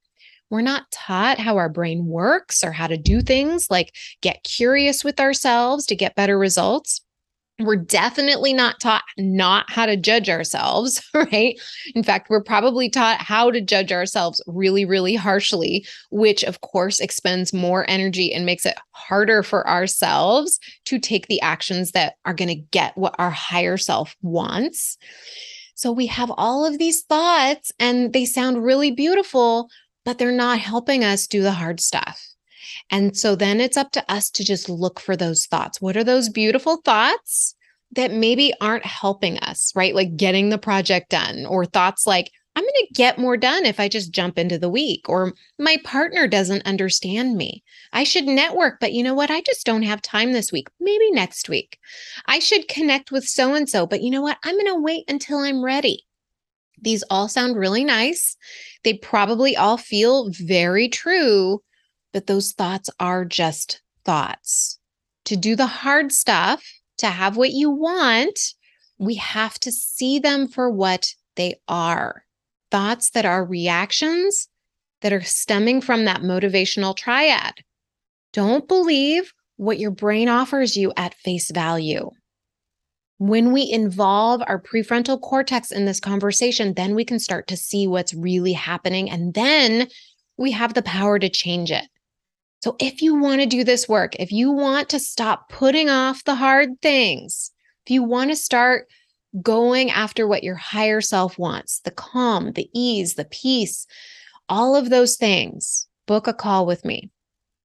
We're 0.51 0.63
not 0.63 0.91
taught 0.91 1.39
how 1.39 1.57
our 1.57 1.69
brain 1.69 2.07
works 2.07 2.65
or 2.65 2.73
how 2.73 2.87
to 2.87 2.97
do 2.97 3.21
things 3.21 3.71
like 3.71 3.95
get 4.23 4.45
curious 4.45 5.05
with 5.05 5.21
ourselves 5.21 5.85
to 5.87 5.97
get 5.97 6.15
better 6.15 6.39
results 6.39 7.03
we're 7.61 7.77
definitely 7.77 8.53
not 8.53 8.79
taught 8.79 9.03
not 9.17 9.69
how 9.69 9.85
to 9.85 9.97
judge 9.97 10.29
ourselves, 10.29 11.03
right? 11.15 11.59
In 11.95 12.03
fact, 12.03 12.31
we're 12.31 12.43
probably 12.43 12.89
taught 12.89 13.21
how 13.21 13.51
to 13.51 13.61
judge 13.61 13.93
ourselves 13.93 14.41
really, 14.47 14.85
really 14.85 15.17
harshly, 15.17 15.87
which 16.11 16.45
of 16.45 16.61
course 16.61 17.01
expends 17.01 17.53
more 17.53 17.89
energy 17.89 18.33
and 18.33 18.47
makes 18.47 18.65
it 18.65 18.77
harder 18.93 19.43
for 19.43 19.69
ourselves 19.69 20.61
to 20.85 20.99
take 20.99 21.27
the 21.27 21.41
actions 21.41 21.93
that 21.93 22.15
are 22.25 22.35
going 22.35 22.49
to 22.49 22.67
get 22.71 22.97
what 22.97 23.15
our 23.19 23.31
higher 23.31 23.77
self 23.77 24.15
wants. 24.23 24.97
So 25.75 25.93
we 25.93 26.07
have 26.07 26.33
all 26.37 26.65
of 26.65 26.79
these 26.79 27.03
thoughts 27.03 27.73
and 27.79 28.13
they 28.13 28.25
sound 28.25 28.65
really 28.65 28.91
beautiful, 28.91 29.69
but 30.05 30.19
they're 30.19 30.33
not 30.33 30.59
helping 30.59 31.05
us 31.05 31.27
do 31.27 31.43
the 31.43 31.53
hard 31.53 31.81
stuff. 31.81 32.28
And 32.91 33.17
so 33.17 33.35
then 33.35 33.61
it's 33.61 33.77
up 33.77 33.91
to 33.93 34.13
us 34.13 34.31
to 34.31 34.45
just 34.45 34.69
look 34.69 34.99
for 34.99 35.17
those 35.17 35.47
thoughts. 35.47 35.81
What 35.81 35.97
are 35.97 36.05
those 36.05 36.29
beautiful 36.29 36.79
thoughts 36.85 37.55
that 37.93 38.13
maybe 38.13 38.53
aren't 38.61 38.85
helping 38.85 39.39
us, 39.39 39.73
right? 39.75 39.95
Like 39.95 40.17
getting 40.17 40.49
the 40.49 40.59
project 40.59 41.11
done, 41.11 41.47
or 41.47 41.65
thoughts 41.65 42.07
like, 42.07 42.31
I'm 42.57 42.65
going 42.65 42.87
to 42.89 42.95
get 42.95 43.19
more 43.19 43.37
done 43.37 43.65
if 43.65 43.79
I 43.79 43.89
just 43.89 44.11
jump 44.11 44.37
into 44.37 44.59
the 44.59 44.69
week, 44.69 45.09
or 45.09 45.33
my 45.61 45.77
partner 45.85 46.27
doesn't 46.27 46.67
understand 46.67 47.37
me. 47.37 47.63
I 47.93 48.03
should 48.03 48.27
network, 48.27 48.81
but 48.81 48.93
you 48.93 49.05
know 49.05 49.15
what? 49.15 49.31
I 49.31 49.43
just 49.43 49.65
don't 49.65 49.85
have 49.85 50.03
time 50.03 50.33
this 50.33 50.51
week. 50.51 50.69
Maybe 50.81 51.11
next 51.13 51.49
week. 51.49 51.79
I 52.27 52.41
should 52.41 52.67
connect 52.67 53.13
with 53.13 53.25
so 53.25 53.55
and 53.55 53.69
so, 53.69 53.87
but 53.87 54.03
you 54.03 54.11
know 54.11 54.23
what? 54.23 54.39
I'm 54.45 54.57
going 54.57 54.67
to 54.67 54.83
wait 54.83 55.05
until 55.09 55.39
I'm 55.39 55.65
ready. 55.65 56.05
These 56.81 57.05
all 57.11 57.29
sound 57.29 57.57
really 57.57 57.85
nice. 57.85 58.37
They 58.83 58.95
probably 58.95 59.57
all 59.57 59.77
feel 59.77 60.31
very 60.31 60.89
true, 60.89 61.63
but 62.13 62.27
those 62.27 62.53
thoughts 62.53 62.91
are 62.99 63.25
just 63.25 63.83
thoughts. 64.05 64.79
To 65.27 65.37
do 65.37 65.57
the 65.57 65.67
hard 65.67 66.13
stuff, 66.13 66.65
to 66.99 67.09
have 67.09 67.37
what 67.37 67.51
you 67.51 67.71
want, 67.71 68.55
we 68.99 69.15
have 69.17 69.59
to 69.61 69.71
see 69.73 70.19
them 70.19 70.49
for 70.49 70.71
what 70.71 71.15
they 71.37 71.61
are 71.69 72.25
thoughts 72.71 73.11
that 73.11 73.25
are 73.25 73.45
reactions 73.45 74.49
that 75.01 75.13
are 75.13 75.23
stemming 75.23 75.81
from 75.81 76.05
that 76.05 76.23
motivational 76.23 76.97
triad. 76.97 77.55
Don't 78.33 78.69
believe 78.69 79.33
what 79.57 79.79
your 79.79 79.91
brain 79.91 80.29
offers 80.29 80.77
you 80.77 80.93
at 80.97 81.15
face 81.15 81.51
value. 81.51 82.11
When 83.19 83.53
we 83.53 83.71
involve 83.71 84.43
our 84.47 84.61
prefrontal 84.61 85.21
cortex 85.21 85.73
in 85.73 85.85
this 85.85 85.99
conversation, 85.99 86.75
then 86.75 86.95
we 86.95 87.05
can 87.05 87.19
start 87.19 87.49
to 87.49 87.57
see 87.57 87.87
what's 87.87 88.15
really 88.15 88.53
happening. 88.53 89.11
And 89.11 89.35
then 89.35 89.89
we 90.37 90.53
have 90.53 90.75
the 90.75 90.83
power 90.83 91.19
to 91.19 91.29
change 91.29 91.73
it. 91.73 91.85
So, 92.61 92.77
if 92.81 93.03
you 93.03 93.15
want 93.15 93.41
to 93.41 93.47
do 93.47 93.63
this 93.63 93.89
work, 93.89 94.17
if 94.17 94.33
you 94.33 94.51
want 94.51 94.89
to 94.91 94.99
stop 94.99 95.49
putting 95.49 95.89
off 95.89 96.25
the 96.25 96.35
hard 96.35 96.81
things, 96.83 97.53
if 97.87 97.93
you 97.93 98.03
want 98.03 98.31
to 98.31 98.37
start 98.37 98.89
going 99.43 99.91
after 99.91 100.27
what 100.27 100.43
your 100.43 100.57
higher 100.57 101.01
self 101.01 101.39
wants 101.39 101.81
the 101.81 101.91
calm, 101.91 102.53
the 102.53 102.69
ease, 102.75 103.15
the 103.15 103.27
peace, 103.27 103.87
all 104.49 104.75
of 104.75 104.91
those 104.91 105.17
things, 105.17 105.87
book 106.07 106.27
a 106.27 106.35
call 106.35 106.67
with 106.67 106.85
me. 106.85 107.11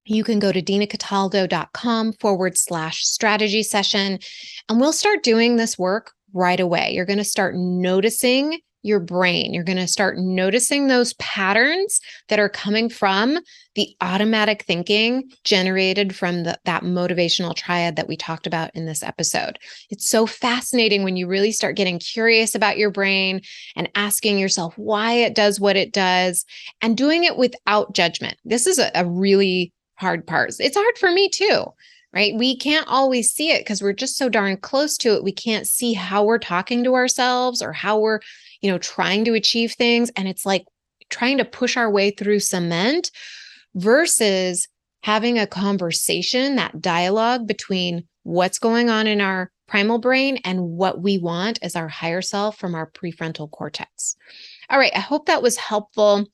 You 0.06 0.24
can 0.24 0.40
go 0.40 0.52
to 0.52 0.62
dinacataldo.com 0.62 2.14
forward 2.14 2.58
slash 2.58 3.06
strategy 3.06 3.64
session, 3.64 4.20
and 4.68 4.80
we'll 4.80 4.94
start 4.94 5.24
doing 5.24 5.56
this 5.56 5.80
work 5.80 6.12
right 6.34 6.60
away. 6.60 6.92
You're 6.94 7.06
going 7.06 7.18
to 7.18 7.24
start 7.24 7.56
noticing 7.56 8.60
your 8.84 9.00
brain. 9.00 9.54
You're 9.54 9.64
going 9.64 9.78
to 9.78 9.88
start 9.88 10.18
noticing 10.18 10.88
those 10.88 11.14
patterns 11.14 12.00
that 12.30 12.40
are 12.40 12.50
coming 12.50 12.90
from 12.90 13.40
the 13.76 13.96
automatic 14.02 14.64
thinking 14.64 15.32
generated 15.44 16.16
from 16.16 16.44
the, 16.44 16.60
that 16.66 16.84
motivational 16.84 17.56
triad 17.56 17.96
that 17.96 18.08
we 18.08 18.16
talked 18.16 18.46
about 18.46 18.76
in 18.76 18.86
this 18.86 19.02
episode. 19.02 19.58
It's 19.90 20.08
so 20.08 20.28
fascinating 20.28 21.04
when 21.04 21.18
you 21.18 21.28
really 21.28 21.52
start 21.52 21.78
getting 21.78 21.98
curious 21.98 22.54
about 22.54 22.78
your 22.78 22.92
brain 22.92 23.42
and 23.76 23.90
asking 23.96 24.38
yourself 24.38 24.78
why 24.78 25.14
it 25.14 25.34
does 25.34 25.60
what 25.60 25.78
it 25.78 25.94
does 25.94 26.46
and 26.82 26.96
doing 26.96 27.24
it 27.24 27.38
without 27.38 27.96
judgment. 27.96 28.38
This 28.46 28.68
is 28.68 28.78
a, 28.78 28.92
a 28.94 29.06
really 29.06 29.74
hard 29.96 30.28
part. 30.28 30.54
It's 30.60 30.78
hard 30.78 30.98
for 30.98 31.10
me 31.12 31.30
too 31.30 31.66
right? 32.14 32.36
We 32.36 32.56
can't 32.56 32.88
always 32.88 33.32
see 33.32 33.52
it 33.52 33.62
because 33.62 33.82
we're 33.82 33.92
just 33.94 34.18
so 34.18 34.30
darn 34.30 34.58
close 34.58 34.98
to 35.00 35.16
it. 35.16 35.24
We 35.24 35.32
can't 35.32 35.68
see 35.68 35.94
how 35.94 36.24
we're 36.24 36.38
talking 36.38 36.84
to 36.84 36.94
ourselves 36.94 37.62
or 37.62 37.74
how 37.74 38.00
we're 38.00 38.20
you 38.64 38.72
know, 38.72 38.80
trying 38.80 39.26
to 39.26 39.34
achieve 39.34 39.74
things. 39.74 40.10
And 40.16 40.28
it's 40.28 40.46
like 40.46 40.66
trying 41.10 41.38
to 41.38 41.46
push 41.46 41.78
our 41.78 41.92
way 41.92 42.10
through 42.10 42.40
cement 42.40 43.12
versus 43.76 44.68
having 45.04 45.38
a 45.38 45.46
conversation, 45.46 46.56
that 46.56 46.82
dialogue 46.82 47.46
between 47.46 48.08
what's 48.24 48.58
going 48.58 48.90
on 48.90 49.06
in 49.06 49.20
our 49.20 49.52
primal 49.68 50.00
brain 50.00 50.40
and 50.46 50.62
what 50.62 51.02
we 51.02 51.18
want 51.18 51.60
as 51.62 51.76
our 51.76 51.90
higher 51.90 52.22
self 52.22 52.58
from 52.58 52.74
our 52.74 52.90
prefrontal 52.90 53.52
cortex. 53.52 54.16
All 54.70 54.80
right, 54.80 54.96
I 54.96 55.00
hope 55.00 55.26
that 55.26 55.42
was 55.42 55.58
helpful 55.58 56.26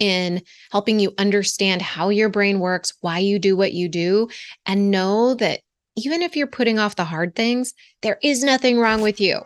in 0.00 0.42
helping 0.72 0.98
you 0.98 1.12
understand 1.16 1.80
how 1.80 2.08
your 2.08 2.28
brain 2.28 2.58
works, 2.58 2.92
why 3.02 3.20
you 3.20 3.38
do 3.38 3.56
what 3.56 3.72
you 3.72 3.88
do, 3.88 4.28
and 4.66 4.90
know 4.90 5.34
that 5.34 5.60
even 5.94 6.22
if 6.22 6.34
you're 6.34 6.48
putting 6.48 6.80
off 6.80 6.96
the 6.96 7.04
hard 7.04 7.36
things, 7.36 7.72
there 8.00 8.18
is 8.20 8.42
nothing 8.42 8.80
wrong 8.80 9.00
with 9.00 9.20
you. 9.20 9.42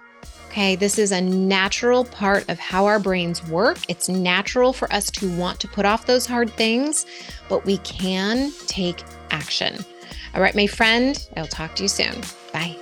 Okay, 0.57 0.75
this 0.75 0.99
is 0.99 1.13
a 1.13 1.21
natural 1.21 2.03
part 2.03 2.49
of 2.49 2.59
how 2.59 2.87
our 2.87 2.99
brains 2.99 3.47
work. 3.47 3.77
It's 3.89 4.09
natural 4.09 4.73
for 4.73 4.91
us 4.91 5.11
to 5.11 5.31
want 5.37 5.61
to 5.61 5.69
put 5.69 5.85
off 5.85 6.07
those 6.07 6.25
hard 6.25 6.49
things, 6.49 7.05
but 7.51 7.67
we 7.67 7.77
can 7.77 8.51
take 8.67 9.05
action. 9.31 9.85
All 10.35 10.41
right, 10.41 10.55
my 10.55 10.67
friend, 10.67 11.29
I'll 11.37 11.47
talk 11.47 11.75
to 11.75 11.83
you 11.83 11.91
soon. 11.91 12.23
Bye. 12.55 12.75